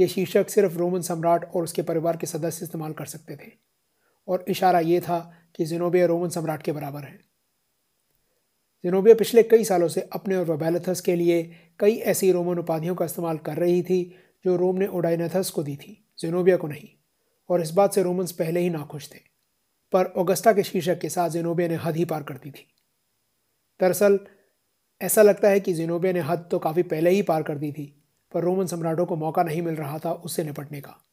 ये 0.00 0.08
शीर्षक 0.08 0.50
सिर्फ़ 0.50 0.74
रोमन 0.74 1.00
सम्राट 1.00 1.52
और 1.54 1.64
उसके 1.64 1.82
परिवार 1.82 2.16
के 2.16 2.26
सदस्य 2.26 2.64
इस्तेमाल 2.64 2.92
कर 2.92 3.06
सकते 3.06 3.36
थे। 3.36 3.50
और 4.28 4.44
इशारा 4.48 4.80
ये 4.80 5.00
था 5.00 5.34
कि 5.56 5.64
जिनोबिया 5.64 6.06
रोमन 6.06 6.28
सम्राट 6.28 6.62
के 6.62 6.72
बराबर 6.72 7.00
है। 7.00 7.20
जिनोबिया 8.84 9.14
पिछले 9.14 9.42
कई 9.42 9.64
सालों 9.64 9.88
से 9.88 10.00
अपने 10.00 10.36
और 10.36 10.44
वबैलथस 10.44 11.00
के 11.00 11.16
लिए 11.16 11.54
कई 11.80 11.96
ऐसी 11.96 12.32
रोमन 12.32 12.58
उपाधियों 12.58 12.94
का 12.94 13.04
इस्तेमाल 13.04 13.38
कर 13.38 13.56
रही 13.56 13.82
थी, 13.82 14.16
जो 14.44 14.56
रोम 14.56 14.76
ने 14.76 14.86
ओडाइनथस 14.86 15.50
को 15.50 15.62
दी 15.62 15.76
थी, 15.76 16.08
जिनोबिया 16.18 16.56
को 16.56 16.66
नहीं। 16.66 16.88
और 17.48 17.62
इस 17.62 17.70
बात 17.70 17.94
से 17.94 18.02
रोमन्स 18.02 18.32
पहले 18.32 18.60
ही 18.60 18.70
नाखुश 18.70 19.14
थे। 19.14 19.18
पर 19.92 20.06
ओगस्टा 20.06 20.52
के 20.52 20.62
शीर्षक 20.62 20.98
के 20.98 21.08
साथ 21.08 21.30
जिनोबिया 21.30 21.68
ने 21.68 21.74
हद 21.74 21.96
ही 21.96 22.04
पार 22.04 22.22
कर 22.22 22.34
दी 22.34 22.50
थी। 22.50 22.74
दरअसल 23.80 24.20
ऐसा 25.04 25.22
लगता 25.22 25.48
है 25.48 25.60
कि 25.60 25.72
जिनोबिया 25.72 26.12
ने 26.12 26.20
हद 26.20 26.48
तो 26.50 26.58
काफ़ी 26.58 26.82
पहले 26.82 27.10
ही 27.10 27.22
पार 27.22 27.42
कर 27.42 27.58
दी 27.58 27.72
थी, 27.72 28.02
पर 28.32 28.42
रोमन 28.42 28.66
सम्राटों 28.66 29.06
को 29.06 29.16
मौका 29.16 29.42
नहीं 29.42 29.62
मिल 29.62 29.74
रहा 29.74 29.98
था 29.98 30.12
उससे 30.12 30.44
निपटने 30.44 30.80
का। 30.80 31.04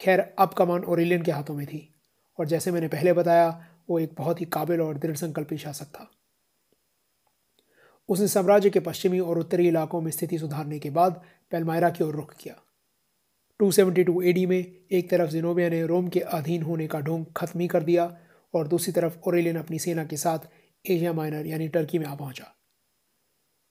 खैर, 0.00 0.20
अब 0.38 0.48
कमान 0.48 0.84
ओरिलियन 0.84 1.22
के 1.22 1.32
हाथों 1.32 1.54
में 1.54 1.66
थी, 1.66 1.94
और 2.38 2.46
जैसे 2.46 2.70
मैंने 2.70 2.88
पहले 2.88 3.12
बताया, 3.12 3.66
वो 3.90 3.98
एक 3.98 4.14
बहुत 4.18 4.40
ही 4.40 4.46
काबिल 4.46 4.80
और 4.80 4.98
दृढ़ 4.98 5.16
संकल्पी 5.16 5.58
शासक 5.58 5.84
था। 5.84 6.10
उसने 8.08 8.28
साम्राज्य 8.28 8.70
के 8.70 8.80
पश्चिमी 8.80 9.20
और 9.20 9.38
उत्तरी 9.38 9.68
इलाकों 9.68 10.00
में 10.00 10.10
स्थिति 10.10 10.38
सुधारने 10.38 10.78
के 10.78 10.90
बाद 10.90 11.22
पेलमायरा 11.50 11.90
की 11.90 12.04
ओर 12.04 12.14
रुख 12.14 12.34
किया। 12.34 12.54
272 13.60 14.22
एडी 14.22 14.46
में 14.46 14.76
एक 14.92 15.10
तरफ़ 15.10 15.30
जिनोबिया 15.30 15.68
ने 15.68 15.86
रोम 15.86 16.08
के 16.08 16.20
अधीन 16.20 16.62
होने 16.62 16.86
का 16.86 17.00
ढोंग 17.00 17.26
खत्म 17.36 17.60
ही 17.60 17.68
कर 17.68 17.82
दिया, 17.82 18.16
और 18.54 18.68
दूसरी 18.68 18.92
तरफ़ 18.92 19.18
ओरेलियन 19.26 19.56
अपनी 19.56 19.78
सेना 19.78 20.04
के 20.04 20.16
साथ 20.16 20.38
एशिया 20.90 21.12
माइनर 21.12 21.46
यानी 21.46 21.68
टर्की 21.68 21.98
में 21.98 22.06
आ 22.06 22.14
पहुँचा। 22.14 22.55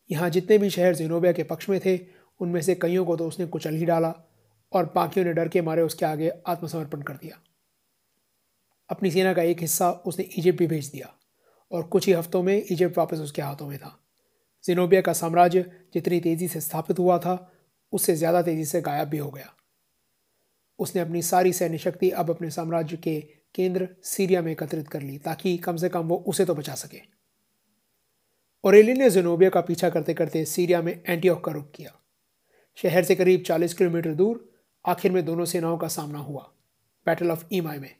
यहाँ 0.09 0.29
जितने 0.29 0.57
भी 0.57 0.69
शहर 0.69 0.95
जिनोबिया 0.95 1.31
के 1.33 1.43
पक्ष 1.43 1.69
में 1.69 1.79
थे, 1.85 1.99
उनमें 2.39 2.61
से 2.61 2.75
कईयों 2.75 3.05
को 3.05 3.15
तो 3.17 3.27
उसने 3.27 3.45
कुचल 3.47 3.75
ही 3.75 3.85
डाला 3.85 4.13
और 4.71 4.91
बाकियों 4.95 5.25
ने 5.25 5.33
डर 5.33 5.47
के 5.47 5.61
मारे 5.61 5.81
उसके 5.81 6.05
आगे 6.05 6.31
आत्मसमर्पण 6.47 7.01
कर 7.01 7.13
दिया। 7.13 7.39
अपनी 8.89 9.11
सेना 9.11 9.33
का 9.33 9.41
एक 9.43 9.61
हिस्सा 9.61 9.89
उसने 9.91 10.25
इजिप्ट 10.37 10.59
भी 10.59 10.67
भेज 10.67 10.89
दिया 10.89 11.13
और 11.71 11.83
कुछ 11.83 12.07
ही 12.07 12.13
हफ्तों 12.13 12.41
में 12.43 12.55
इजिप्ट 12.55 12.97
वापस 12.97 13.19
उसके 13.19 13.41
हाथों 13.41 13.67
में 13.67 13.77
था। 13.77 13.97
जिनोबिया 14.65 15.01
का 15.01 15.13
साम्राज्य 15.13 15.65
जितनी 15.93 16.19
तेज़ी 16.19 16.47
से 16.47 16.61
स्थापित 16.61 16.99
हुआ 16.99 17.17
था, 17.17 17.51
उससे 17.93 18.15
ज़्यादा 18.15 18.41
तेज़ी 18.41 18.65
से 18.65 18.81
गायब 18.81 19.09
भी 19.09 19.17
हो 19.17 19.29
गया। 19.29 19.51
उसने 20.79 21.01
अपनी 21.01 21.21
सारी 21.21 21.53
सैन्य 21.53 21.77
शक्ति 21.77 22.09
अब 22.11 22.29
अपने 22.29 22.49
साम्राज्य 22.49 22.97
के 22.97 23.19
केंद्र 23.55 23.87
सीरिया 24.03 24.41
में 24.41 24.51
एकत्रित 24.51 24.87
कर 24.87 25.01
ली 25.01 25.17
ताकि 25.17 25.57
कम 25.57 25.75
से 25.75 25.89
कम 25.89 26.07
वो 26.07 26.15
उसे 26.27 26.45
तो 26.45 26.55
बचा 26.55 26.75
सके। 26.75 27.01
ओरेलियन 28.65 28.97
ने 28.97 29.09
जिनोबिया 29.09 29.49
का 29.49 29.61
पीछा 29.61 29.89
करते 29.89 30.13
करते 30.13 30.45
सीरिया 30.45 30.81
में 30.81 31.03
एंटीऑक 31.05 31.45
का 31.45 31.51
रुख 31.51 31.65
किया। 31.75 32.01
शहर 32.75 33.03
से 33.03 33.15
करीब 33.15 33.43
40 33.43 33.73
किलोमीटर 33.73 34.13
दूर, 34.13 34.53
आखिर 34.87 35.11
में 35.11 35.25
दोनों 35.25 35.45
सेनाओं 35.45 35.77
का 35.77 35.87
सामना 35.87 36.19
हुआ 36.19 36.51
बैटल 37.05 37.31
ऑफ़ 37.31 37.45
ईमाई 37.53 37.77
में। 37.77 37.95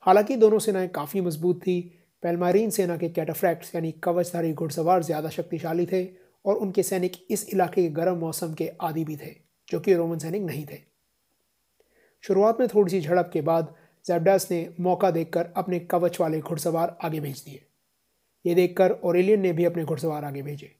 हालाँकि 0.00 0.36
दोनों 0.36 0.58
सेनाएँ 0.58 0.88
काफ़ी 0.88 1.20
मज़बूत 1.20 1.60
थी, 1.60 1.80
पेलमारीन 2.22 2.70
सेना 2.70 2.96
के 2.96 3.08
कैटाफ्रैक्ट्स, 3.08 3.74
यानी 3.74 3.92
कवचधारी 3.92 4.52
घुड़सवार, 4.52 5.02
ज़्यादा 5.02 5.28
शक्तिशाली 5.28 5.86
थे, 5.86 6.08
और 6.46 6.56
उनके 6.56 6.82
सैनिक 6.82 7.26
इस 7.30 7.48
इलाके 7.54 7.82
के 7.82 7.88
गर्म 7.88 8.16
मौसम 8.16 8.54
के 8.54 8.70
आदि 8.80 9.04
भी 9.04 9.16
थे, 9.16 9.36
जो 9.68 9.80
कि 9.80 9.94
रोमन 9.94 10.18
सैनिक 10.18 10.42
नहीं 10.42 10.66
थे। 10.66 10.82
शुरुआत 12.22 12.60
में 12.60 12.68
थोड़ी 12.68 12.90
सी 12.90 13.00
झड़प 13.00 13.30
के 13.32 13.40
बाद 13.40 13.74
जैबडास 14.06 14.50
ने 14.50 14.74
मौका 14.80 15.10
देखकर 15.10 15.46
अपने 15.56 15.78
कवच 15.78 16.20
वाले 16.20 16.40
घुड़सवार 16.40 16.98
आगे 17.04 17.20
भेज 17.20 17.42
दिए। 17.46 17.66
ये 18.44 18.54
देखकर 18.54 18.92
ओरेलियन 18.92 19.40
ने 19.40 19.52
भी 19.52 19.64
अपने 19.64 19.84
घुड़सवार 19.84 20.24
आगे 20.24 20.42
भेजे, 20.42 20.74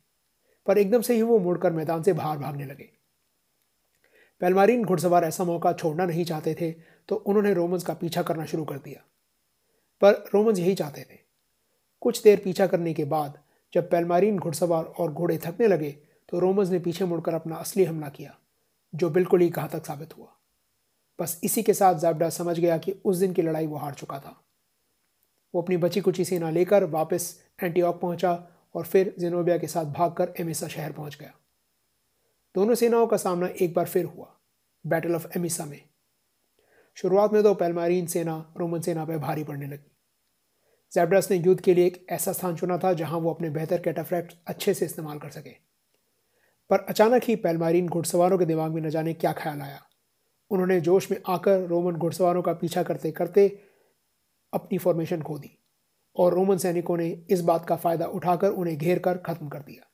पर 0.67 0.79
एकदम 0.79 1.01
से 1.01 1.15
ही 1.15 1.23
वो 1.23 1.39
मुड़कर 1.39 1.73
मैदान 1.73 2.03
से 2.03 2.13
बाहर 2.13 2.39
भागने 2.39 2.67
लगे। 2.67 2.89
पेलमारीन 4.41 4.85
घुड़सवार 4.85 5.25
ऐसा 5.25 5.45
मौका 5.45 5.73
छोड़ना 5.73 6.05
नहीं 6.07 6.25
चाहते 6.25 6.55
थे 6.55 6.71
तो 7.09 7.17
उन्होंने 7.17 7.53
रोमन्स 7.55 7.85
का 7.85 7.95
पीछा 7.95 8.23
करना 8.23 8.45
शुरू 8.47 8.65
कर 8.65 8.79
दिया। 8.79 9.03
पर 10.03 10.25
रोमन्स 10.35 10.59
यही 10.59 10.75
चाहते 10.75 11.03
थे। 11.03 11.19
कुछ 12.03 12.23
देर 12.23 12.41
पीछा 12.45 12.67
करने 12.67 12.93
के 12.95 13.05
बाद 13.07 13.39
जब 13.73 13.91
पेलमारीन 13.91 14.39
घुड़सवार 14.39 14.85
और 14.85 15.13
घोड़े 15.13 15.39
थकने 15.39 15.67
लगे 15.67 15.91
तो 16.29 16.39
रोमन्स 16.39 16.71
ने 16.71 16.79
पीछे 16.79 17.05
मुड़कर 17.05 17.35
अपना 17.35 17.57
असली 17.57 17.85
हमला 17.85 18.09
किया, 18.09 18.35
जो 18.93 19.11
बिल्कुल 19.11 19.41
ही 19.41 19.49
घातक 19.49 19.87
साबित 19.87 20.17
हुआ। 20.19 20.29
बस 21.19 21.41
इसी 21.45 21.63
के 21.63 21.75
साथ 21.75 21.95
जैबडा 21.95 22.29
समझ 22.31 22.59
गया 22.59 22.79
कि 22.79 22.93
उस 23.05 23.17
दिन 23.17 23.33
की 23.33 23.43
लड़ाई 23.43 23.67
वो 23.67 23.77
हार 23.77 23.95
चुका 23.95 24.19
था। 24.19 24.37
वो 25.55 25.63
अपनी 25.63 25.77
बची 25.77 26.01
कुची 26.01 26.25
सेना 26.25 26.51
लेकर 26.51 26.85
वापस 26.85 27.43
एंटीऑक 27.63 28.01
पहुँचा 28.01 28.49
और 28.75 28.85
फिर 28.85 29.15
जिनोबिया 29.19 29.59
के 29.59 29.67
साथ 29.67 29.85
भागकर 29.85 30.33
एमिसा 30.41 30.69
शहर 30.69 30.93
पहुँच 30.93 31.19
गया। 31.21 31.33
दोनों 32.55 32.75
सेनाओं 32.75 33.07
का 33.07 33.17
सामना 33.17 33.49
एक 33.61 33.75
बार 33.75 33.87
फिर 33.87 34.05
हुआ 34.05 34.37
बैटल 34.87 35.15
ऑफ़ 35.15 35.27
एमिसा 35.37 35.65
में। 35.65 35.81
शुरुआत 36.95 37.33
में 37.33 37.43
तो 37.43 37.55
पेलमारीन 37.55 38.07
सेना, 38.07 38.55
रोमन 38.59 38.81
सेना 38.81 39.05
पर 39.05 39.19
भारी 39.19 39.45
पड़ने 39.45 39.67
लगी। 39.67 39.91
जैब्रस 40.93 41.31
ने 41.31 41.37
युद्ध 41.37 41.61
के 41.61 41.75
लिए 41.75 41.87
एक 41.87 42.07
ऐसा 42.11 42.33
स्थान 42.33 42.57
चुना 42.57 42.79
था 42.79 42.93
जहाँ 42.93 43.19
वो 43.19 43.35
अपने 43.35 43.51
बेहतर 43.51 43.81
कैटाफ्रैक्ट 43.81 44.35
अच्छे 44.47 44.75
से 44.75 44.85
इस्तेमाल 44.85 45.19
कर 45.19 45.31
सके। 45.31 45.51
पर 46.71 46.79
अचानक 46.79 47.23
ही 47.25 47.37
पेलमारीन 47.37 47.89
घुड़सवारों 47.89 48.39
के 48.39 48.45
दिमाग 48.45 48.73
में 48.73 48.83
न 48.83 48.91
जाने 48.91 49.15
क्या 49.15 49.33
ख्याल 49.33 49.61
आया। 49.61 49.83
उन्होंने 50.51 50.81
जोश 50.81 51.11
में 51.11 51.19
आकर 51.29 51.67
रोमन 51.67 51.97
घुड़सवारों 51.97 52.43
का 52.43 52.53
पीछा 52.53 52.83
करते 52.83 53.11
करते 53.11 53.70
अपनी 54.53 54.79
फॉर्मेशन 54.79 55.23
खो 55.23 55.39
दी। 55.39 55.57
और 56.17 56.35
रोमन 56.35 56.59
सैनिकों 56.59 56.97
ने 56.97 57.09
इस 57.31 57.41
बात 57.41 57.67
का 57.67 57.77
फ़ायदा 57.77 58.07
उठाकर 58.07 58.51
उन्हें 58.51 58.77
घेर 58.79 58.99
कर 58.99 59.19
ख़त्म 59.19 59.49
कर 59.49 59.61
दिया। 59.61 59.87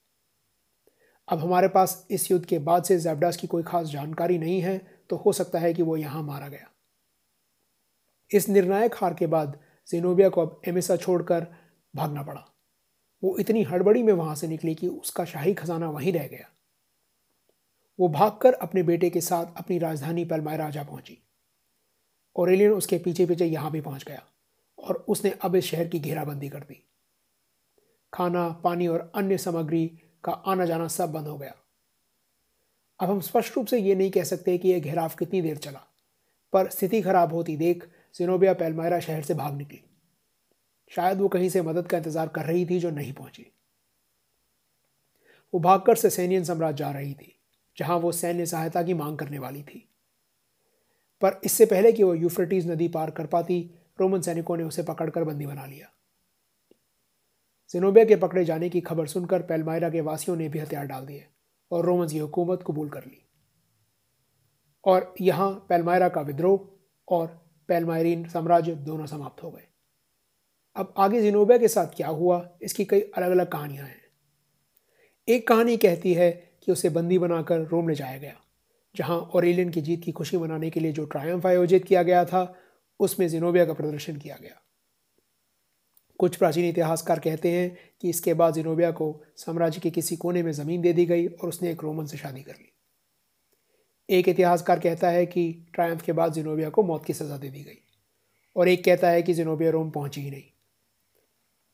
अब 1.29 1.39
हमारे 1.39 1.69
पास 1.69 2.07
इस 2.11 2.31
युद्ध 2.31 2.45
के 2.47 2.59
बाद 2.61 2.85
से 2.85 2.99
जैबडास 2.99 3.37
की 3.37 3.47
कोई 3.47 3.63
खास 3.63 3.87
जानकारी 3.87 4.39
नहीं 4.39 4.61
है 4.61 4.79
तो 5.11 5.17
हो 5.17 5.33
सकता 5.33 5.59
है 5.59 5.73
कि 5.75 5.83
वो 5.83 5.97
यहाँ 5.97 6.23
मारा 6.23 6.49
गया। 6.49 6.71
इस 8.31 8.49
निर्णायक 8.49 8.95
हार 8.95 9.15
के 9.15 9.27
बाद 9.27 9.59
जेनोबिया 9.89 10.29
को 10.29 10.41
अब 10.41 10.61
एमिसा 10.69 10.97
छोड़कर 10.97 11.47
भागना 11.95 12.23
पड़ा। 12.23 12.45
वो 13.23 13.37
इतनी 13.39 13.63
हड़बड़ी 13.63 14.03
में 14.03 14.13
वहाँ 14.13 14.35
से 14.35 14.49
निकली 14.49 14.75
कि 14.75 14.89
उसका 14.89 15.25
शाही 15.25 15.55
खजाना 15.55 15.91
वहीं 15.91 16.13
रह 16.13 16.27
गया। 16.27 16.49
वो 17.99 18.09
भागकर 18.09 18.53
अपने 18.53 18.83
बेटे 18.83 19.11
के 19.11 19.21
साथ 19.21 19.57
अपनी 19.57 19.79
राजधानी 19.79 20.25
पलमायरा 20.25 20.71
जा 20.71 20.83
पहुँची। 20.83 21.19
ओरेलियन 22.37 22.73
उसके 22.73 22.99
पीछे 22.99 23.27
पीछे 23.27 23.47
यहाँ 23.47 23.71
भी 23.71 23.81
पहुँच 23.81 24.05
गया। 24.05 24.23
और 24.79 25.05
उसने 25.09 25.31
अब 25.43 25.57
इस 25.57 25.65
शहर 25.65 25.89
की 25.89 25.99
घेराबंदी 25.99 26.49
कर 26.49 26.61
दी। 26.61 26.83
खाना, 28.13 28.49
पानी 28.65 28.87
और 28.87 29.11
अन्य 29.15 29.39
सामग्री 29.39 29.87
का 30.25 30.33
आना 30.33 30.65
जाना 30.67 30.87
सब 30.89 31.13
बंद 31.13 31.27
हो 31.27 31.37
गया। 31.39 31.55
अब 33.01 33.11
हम 33.11 33.21
स्पष्ट 33.21 33.57
रूप 33.57 33.67
से 33.67 33.79
ये 33.79 33.95
नहीं 33.95 34.11
कह 34.11 34.25
सकते 34.25 34.57
कि 34.59 34.69
यह 34.69 34.81
घेराव 34.81 35.15
कितनी 35.19 35.41
देर 35.43 35.57
चला, 35.57 35.81
पर 36.53 36.69
स्थिति 36.71 37.01
खराब 37.03 37.33
होती 37.33 37.57
देख 37.57 37.85
जिनोबिया 38.15 38.53
पेलमायरा 38.55 39.01
शहर 39.01 39.23
से 39.23 39.35
भाग 39.35 39.57
निकली। 39.57 39.83
शायद 40.91 41.19
वो 41.19 41.29
कहीं 41.29 41.49
से 41.49 41.63
मदद 41.63 41.87
का 41.87 41.99
इंतज़ार 41.99 42.29
कर 42.29 42.47
रही 42.47 42.65
थी 42.67 42.79
जो 42.81 42.91
नहीं 42.91 43.13
पहुँची। 43.13 43.47
वो 45.55 45.61
भागकर 45.61 45.97
सेसेनियन 45.97 46.45
साम्राज्य 46.45 46.77
जा 46.77 46.91
रही 46.91 47.15
थी, 47.15 47.33
जहाँ 47.77 47.97
वो 47.97 48.13
सैन्य 48.13 48.47
सहायता 48.47 48.83
की 48.83 48.95
मांग 48.95 49.19
करने 49.19 49.39
वाली 49.39 49.63
थी। 49.63 49.89
पर 51.23 51.41
इससे 51.45 51.67
पहले 51.67 51.93
कि 51.93 52.03
वो 52.03 52.15
यूफ्रेटीज 52.15 52.71
नदी 52.71 52.89
पार 52.89 53.11
कर 53.11 53.27
पाती 53.27 53.59
रोमन 54.01 54.21
सैनिकों 54.21 54.57
ने 54.57 54.65
उसे 54.65 54.83
पकड़कर 54.83 55.25
बंदी 55.25 55.47
बना 55.47 55.67
लिया। 55.67 55.91
जिनोबिया 57.71 58.05
के 58.05 58.17
पकड़े 58.17 58.45
जाने 58.45 58.69
की 58.69 58.81
खबर 58.81 59.07
सुनकर 59.07 59.43
पेलमायरा 59.43 59.91
के 59.91 60.01
वासियों 60.01 60.37
ने 60.37 60.49
भी 60.49 60.59
हथियार 60.59 60.87
डाल 60.87 61.07
दिए 61.07 61.27
और 61.71 61.85
रोमन 61.85 62.09
की 62.09 62.19
हुकूमत 62.19 62.65
कबूल 62.67 62.89
कर 62.89 63.05
ली। 63.05 63.23
और 64.85 65.15
यहाँ 65.21 65.67
पेलमायरा 65.69 66.09
का 66.09 66.21
विद्रोह 66.21 66.69
और 67.09 67.27
पेलमायरीन 67.69 68.29
साम्राज्य 68.29 68.75
दोनों 68.75 69.07
समाप्त 69.07 69.43
हो 69.43 69.51
गए। 69.51 69.67
अब 70.77 70.95
आगे 70.97 71.23
जिनोबिया 71.23 71.59
के 71.59 71.69
साथ 71.69 71.87
क्या 71.87 72.09
हुआ, 72.09 72.49
इसकी 72.63 72.85
कई 72.85 73.01
अलग 73.01 73.31
अलग 73.31 73.49
कहानियाँ 73.49 73.87
हैं। 73.87 74.01
एक 75.29 75.49
कहानी 75.49 75.77
कहती 75.77 76.15
है 76.15 76.31
कि 76.65 76.73
उसे 76.73 76.89
बंदी 76.89 77.19
बनाकर 77.19 77.61
रोम 77.61 77.89
ले 77.89 77.95
जाया 77.95 78.19
गया, 78.19 78.35
जहाँ 78.95 79.19
ओरेलियन 79.35 79.71
की 79.71 79.81
जीत 79.81 80.03
की 80.05 80.13
खुशी 80.13 80.37
मनाने 80.37 80.71
के 80.71 80.81
लिए 80.81 80.93
जो 80.93 81.05
ट्रायम्फ 81.05 81.47
आयोजित 81.47 81.85
किया 81.85 82.03
गया 82.03 82.25
था 82.25 82.45
उसमें 83.01 83.29
जिनोबिया 83.29 83.65
का 83.65 83.73
प्रदर्शन 83.73 84.17
किया 84.17 84.37
गया। 84.43 84.61
कुछ 86.21 86.37
प्राचीन 86.37 86.65
इतिहासकार 86.65 87.19
कहते 87.19 87.51
हैं 87.51 87.79
कि 88.01 88.09
इसके 88.09 88.35
बाद 88.35 88.55
जिनोबिया 88.55 88.91
को 88.91 89.23
साम्राज्य 89.37 89.81
के 89.81 89.91
किसी 89.91 90.17
कोने 90.17 90.43
में 90.43 90.53
ज़मीन 90.53 90.83
दे 90.83 90.93
दी 90.93 91.07
गई 91.07 91.27
और 91.27 91.49
उसने 91.49 91.71
एक 91.71 91.83
रोमन 91.83 92.07
से 92.07 92.17
शादी 92.17 92.43
कर 92.43 92.53
ली। 92.53 92.73
एक 94.09 94.29
इतिहासकार 94.29 94.81
कहता 94.81 95.09
है 95.09 95.27
कि 95.27 95.67
ट्रायम्फ 95.75 96.03
के 96.03 96.13
बाद 96.13 96.33
जिनोबिया 96.33 96.71
को 96.71 96.83
मौत 96.83 97.05
की 97.05 97.13
सज़ा 97.13 97.37
दे 97.37 97.49
दी 97.49 97.63
गई 97.65 97.79
और 98.57 98.69
एक 98.69 98.85
कहता 98.85 99.09
है 99.09 99.23
कि 99.23 99.35
जिनोबिया 99.35 99.71
रोम 99.71 99.91
पहुँची 99.91 100.21
ही 100.21 100.31
नहीं। 100.31 100.43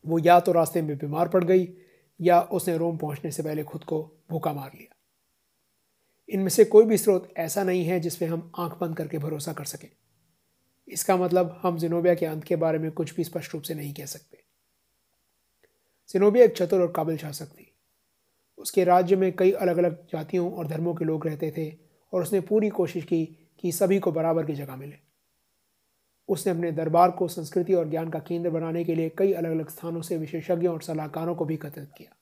वो 0.04 0.18
या 0.18 0.40
तो 0.40 0.52
रास्ते 0.52 0.82
में 0.82 0.96
बीमार 0.98 1.28
पड़ 1.28 1.44
गई 1.44 1.68
या 2.20 2.40
उसने 2.40 2.76
रोम 2.78 2.96
पहुँचने 2.96 3.30
से 3.30 3.42
पहले 3.42 3.64
खुद 3.64 3.84
को 3.84 4.02
भूखा 4.30 4.52
मार 4.52 4.70
लिया। 4.74 4.96
इनमें 6.28 6.48
से 6.48 6.64
कोई 6.64 6.84
भी 6.84 6.98
स्रोत 6.98 7.32
ऐसा 7.36 7.62
नहीं 7.62 7.84
है 7.84 8.00
जिस 8.00 8.16
पर 8.16 8.26
हम 8.26 8.52
आँख 8.58 8.78
बंद 8.80 8.96
करके 8.96 9.18
भरोसा 9.18 9.52
कर 9.52 9.64
सकें। 9.64 9.88
इसका 10.92 11.16
मतलब 11.16 11.60
हम 11.62 11.78
जिनोबिया 11.78 12.14
के 12.14 12.26
अंत 12.26 12.44
के 12.44 12.56
बारे 12.56 12.78
में 12.78 12.92
कुछ 12.92 13.14
भी 13.14 13.24
स्पष्ट 13.24 13.54
रूप 13.54 13.62
से 13.62 13.74
नहीं 13.74 13.94
कह 13.94 14.06
सकते। 14.06 14.38
जिनोबिया 16.10 16.44
एक 16.44 16.56
चतुर 16.56 16.80
और 16.80 16.92
काबिल 16.92 17.16
शासक 17.16 17.46
थी। 17.46 17.72
उसके 18.58 18.84
राज्य 18.84 19.16
में 19.16 19.36
कई 19.36 19.52
अलग 19.52 19.76
अलग 19.76 20.06
जातियों 20.06 20.52
और 20.52 20.66
धर्मों 20.66 20.94
के 20.94 21.04
लोग 21.04 21.26
रहते 21.26 21.54
थे 21.56 21.76
और 22.12 22.22
उसने 22.22 22.40
पूरी 22.40 22.68
कोशिश 22.68 23.04
की 23.04 23.50
कि 23.58 23.72
सभी 23.72 23.98
को 23.98 24.12
बराबर 24.12 24.46
की 24.46 24.52
जगह 24.52 24.76
मिले। 24.76 24.96
उसने 26.28 26.52
अपने 26.52 26.72
दरबार 26.72 27.10
को 27.10 27.28
संस्कृति 27.28 27.74
और 27.74 27.90
ज्ञान 27.90 28.10
का 28.10 28.18
केंद्र 28.18 28.50
बनाने 28.50 28.84
के 28.84 28.94
लिए 28.94 29.12
कई 29.18 29.32
अलग 29.32 29.50
अलग 29.50 29.68
स्थानों 29.68 30.02
से 30.02 30.16
विशेषज्ञों 30.16 30.74
और 30.74 30.82
सलाहकारों 30.82 31.34
को 31.34 31.44
भी 31.44 31.54
एकत्रित 31.54 31.90
किया। 31.98 32.16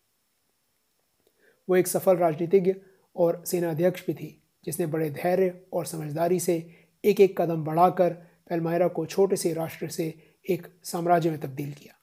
वो 1.68 1.76
एक 1.76 1.88
सफल 1.88 2.16
राजनीतिज्ञ 2.16 2.74
और 3.16 3.44
सेनाध्यक्ष 3.46 4.06
भी 4.06 4.14
थी, 4.14 4.42
जिसने 4.64 4.86
बड़े 4.86 5.10
धैर्य 5.10 5.60
और 5.72 5.86
समझदारी 5.86 6.40
से 6.40 6.86
एक 7.04 7.20
एक 7.20 7.40
कदम 7.40 7.64
बढ़ाकर 7.64 8.29
पेलमायरा 8.50 8.88
को 8.88 9.06
छोटे 9.06 9.36
से 9.36 9.52
राष्ट्र 9.52 9.88
से 9.88 10.32
एक 10.50 10.66
साम्राज्य 10.84 11.30
में 11.30 11.40
तब्दील 11.40 11.72
किया। 11.72 11.94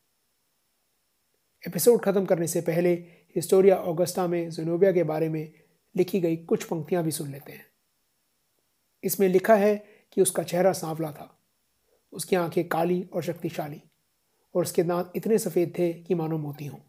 एपिसोड 1.68 2.02
ख़त्म 2.02 2.26
करने 2.26 2.48
से 2.48 2.62
पहले 2.62 2.94
हिस्टोरिया 3.36 3.76
ऑगस्टा 3.76 4.28
में 4.28 4.50
जुनोबिया 4.50 4.92
के 4.92 5.04
बारे 5.04 5.30
में 5.30 5.54
लिखी 5.96 6.20
गई 6.20 6.36
कुछ 6.36 6.64
पंक्तियाँ 6.64 7.04
भी 7.04 7.12
सुन 7.12 7.32
लेते 7.32 7.52
हैं। 7.52 7.66
इसमें 9.04 9.30
लिखा 9.30 9.56
है 9.56 9.86
कि 10.14 10.22
उसका 10.22 10.44
चेहरा 10.44 10.74
सांवला 10.74 11.12
था। 11.12 11.40
उसकी 12.12 12.36
आँखें 12.36 12.68
काली 12.68 13.10
और 13.14 13.24
शक्तिशाली 13.24 13.82
और 14.56 14.62
उसके 14.62 14.84
दांत 14.84 15.12
इतने 15.16 15.38
सफ़ेद 15.38 15.74
थे 15.80 15.94
कि 15.94 16.16
मानो 16.16 16.38
मोती 16.38 16.66
हों। 16.66 16.80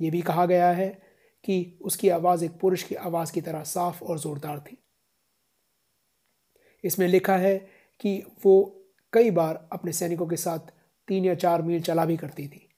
यह 0.00 0.10
भी 0.10 0.22
कहा 0.22 0.46
गया 0.46 0.70
है 0.70 1.02
कि 1.44 1.78
उसकी 1.82 2.08
आवाज़ 2.08 2.44
एक 2.44 2.50
पुरुष 2.50 2.82
की 2.82 2.94
आवाज़ 2.94 3.32
की 3.32 3.40
तरह 3.40 3.62
साफ़ 3.62 4.04
और 4.04 4.18
ज़ोरदार 4.18 4.60
थी। 4.60 4.78
इसमें 6.84 7.08
लिखा 7.08 7.36
है 7.36 7.75
कि 8.00 8.18
वो 8.44 8.54
कई 9.12 9.30
बार 9.30 9.68
अपने 9.72 9.92
सैनिकों 9.92 10.26
के 10.26 10.36
साथ 10.36 10.72
तीन 11.08 11.24
या 11.24 11.34
चार 11.34 11.62
मील 11.62 11.82
चला 11.82 12.04
भी 12.04 12.16
करती 12.16 12.46
थी 12.48 12.68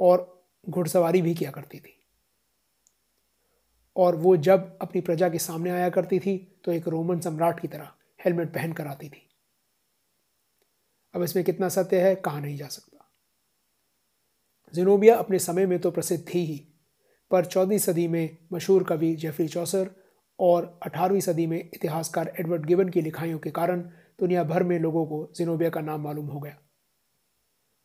और 0.00 0.32
घुड़सवारी 0.66 1.22
भी 1.22 1.34
किया 1.34 1.50
करती 1.50 1.78
थी। 1.78 1.92
और 3.96 4.16
वो 4.16 4.36
जब 4.36 4.76
अपनी 4.82 5.00
प्रजा 5.00 5.28
के 5.28 5.38
सामने 5.38 5.70
आया 5.70 5.88
करती 5.90 6.18
थी 6.18 6.36
तो 6.64 6.72
एक 6.72 6.88
रोमन 6.88 7.20
सम्राट 7.20 7.60
की 7.60 7.68
तरह 7.68 7.92
हेलमेट 8.20 8.52
पहन 8.54 8.72
कर 8.72 8.86
आती 8.86 9.08
थी। 9.08 9.22
अब 11.14 11.22
इसमें 11.22 11.44
कितना 11.44 11.68
सत्य 11.68 12.00
है, 12.00 12.14
कहा 12.14 12.40
नहीं 12.40 12.56
जा 12.56 12.66
सकता। 12.66 12.92
जिनोबिया 14.74 15.16
अपने 15.16 15.38
समय 15.38 15.66
में 15.66 15.78
तो 15.78 15.90
प्रसिद्ध 15.90 16.24
थी 16.34 16.44
ही, 16.44 16.56
पर 17.30 17.44
चौदहवीं 17.44 17.78
सदी 17.78 18.06
में 18.08 18.36
मशहूर 18.52 18.84
कवि 18.84 19.14
जेफरी 19.14 19.46
चौसर 19.48 19.90
और 20.38 20.78
अठारहवीं 20.82 21.20
सदी 21.20 21.46
में 21.46 21.58
इतिहासकार 21.58 22.32
एडवर्ड 22.40 22.66
गिबन 22.66 22.88
की 22.88 23.00
लिखाइयों 23.00 23.38
के 23.38 23.50
कारण 23.50 23.88
दुनिया 24.20 24.44
भर 24.44 24.62
में 24.62 24.78
लोगों 24.78 25.06
को 25.06 25.32
जिनोबिया 25.36 25.70
का 25.70 25.80
नाम 25.80 26.00
मालूम 26.00 26.26
हो 26.26 26.40
गया। 26.40 26.58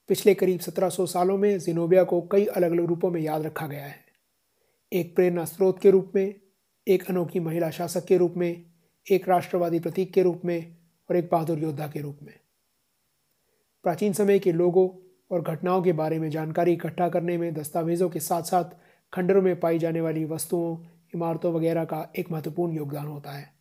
पिछले 0.08 0.34
करीब 0.34 0.60
1700 0.60 1.06
सालों 1.06 1.38
में 1.38 1.60
जिनोबिया 1.60 2.04
को 2.04 2.22
कई 2.22 2.46
अलग 2.46 2.72
अलग 2.72 2.86
रूपों 2.86 3.12
में 3.12 3.22
याद 3.22 3.46
रखा 3.46 3.68
गया 3.68 3.86
है। 3.86 4.06
एक 4.94 5.16
प्रेरणा 5.16 5.46
स्रोत 5.46 5.80
के 5.80 5.92
रूप 5.92 6.12
में, 6.16 6.42
एक 6.88 7.10
अनोखी 7.10 7.40
महिला 7.40 7.70
शासक 7.70 8.06
के 8.06 8.18
रूप 8.18 8.34
में, 8.38 8.66
एक 9.12 9.30
राष्ट्रवादी 9.30 9.80
प्रतीक 9.80 10.14
के 10.14 10.24
रूप 10.24 10.42
में 10.46 10.78
और 11.10 11.16
एक 11.16 11.30
बहादुर 11.32 11.60
योद्धा 11.60 11.88
के 11.88 12.00
रूप 12.00 12.20
में। 12.24 12.34
प्राचीन 13.84 14.14
समय 14.14 14.40
के 14.40 14.52
लोगों 14.52 14.90
और 15.32 15.42
घटनाओं 15.42 15.82
के 15.82 15.94
बारे 15.94 16.20
में 16.20 16.30
जानकारी 16.30 16.74
इकट्ठा 16.74 17.10
करने 17.10 17.38
में, 17.38 17.54
दस्तावेजों 17.54 18.10
के 18.10 18.20
साथ 18.20 18.44
साथ 18.44 18.66
खंडरों 19.14 19.42
में 19.42 19.60
पाई 19.60 19.80
जाने 19.80 20.02
वाली 20.02 20.26
वस्तुओं, 20.26 20.78
इमारतों 21.16 21.54
वगैरह 21.54 21.86
का 21.86 22.12
एक 22.18 22.32
महत्वपूर्ण 22.32 22.74
योगदान 22.74 23.08
होता 23.08 23.32
है। 23.32 23.61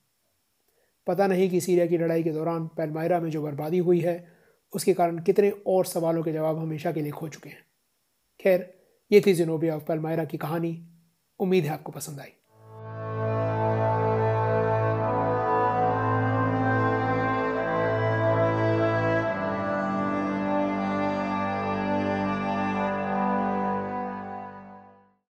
पता 1.11 1.27
नहीं 1.27 1.51
कि 1.51 1.61
सीरिया 1.61 1.87
की 1.87 1.99
लड़ाई 1.99 2.23
के 2.23 2.33
दौरान 2.33 2.67
पैलमायरा 2.67 3.21
में 3.21 3.31
जो 3.31 3.43
बर्बादी 3.43 3.79
हुई 3.79 4.01
है, 4.01 4.33
उसके 4.73 4.95
कारण 4.95 5.19
कितने 5.19 5.51
और 5.51 5.85
सवालों 5.85 6.23
के 6.23 6.33
जवाब 6.33 6.59
हमेशा 6.59 6.93
के 6.93 7.01
लिए 7.01 7.13
खो 7.13 7.29
चुके 7.29 7.49
हैं। 7.49 7.65
खैर, 8.41 8.75
ये 9.13 9.23
थी 9.27 9.35
जिनोबिया 9.35 9.77
ऑफ़ 9.77 9.85
पैलमायरा 9.85 10.25
की 10.25 10.39
कहानी। 10.39 10.89
उम्मीद 11.41 11.65
है 11.65 11.71
आपको 11.71 11.93
पसंद 11.93 12.21
आई। 12.21 12.29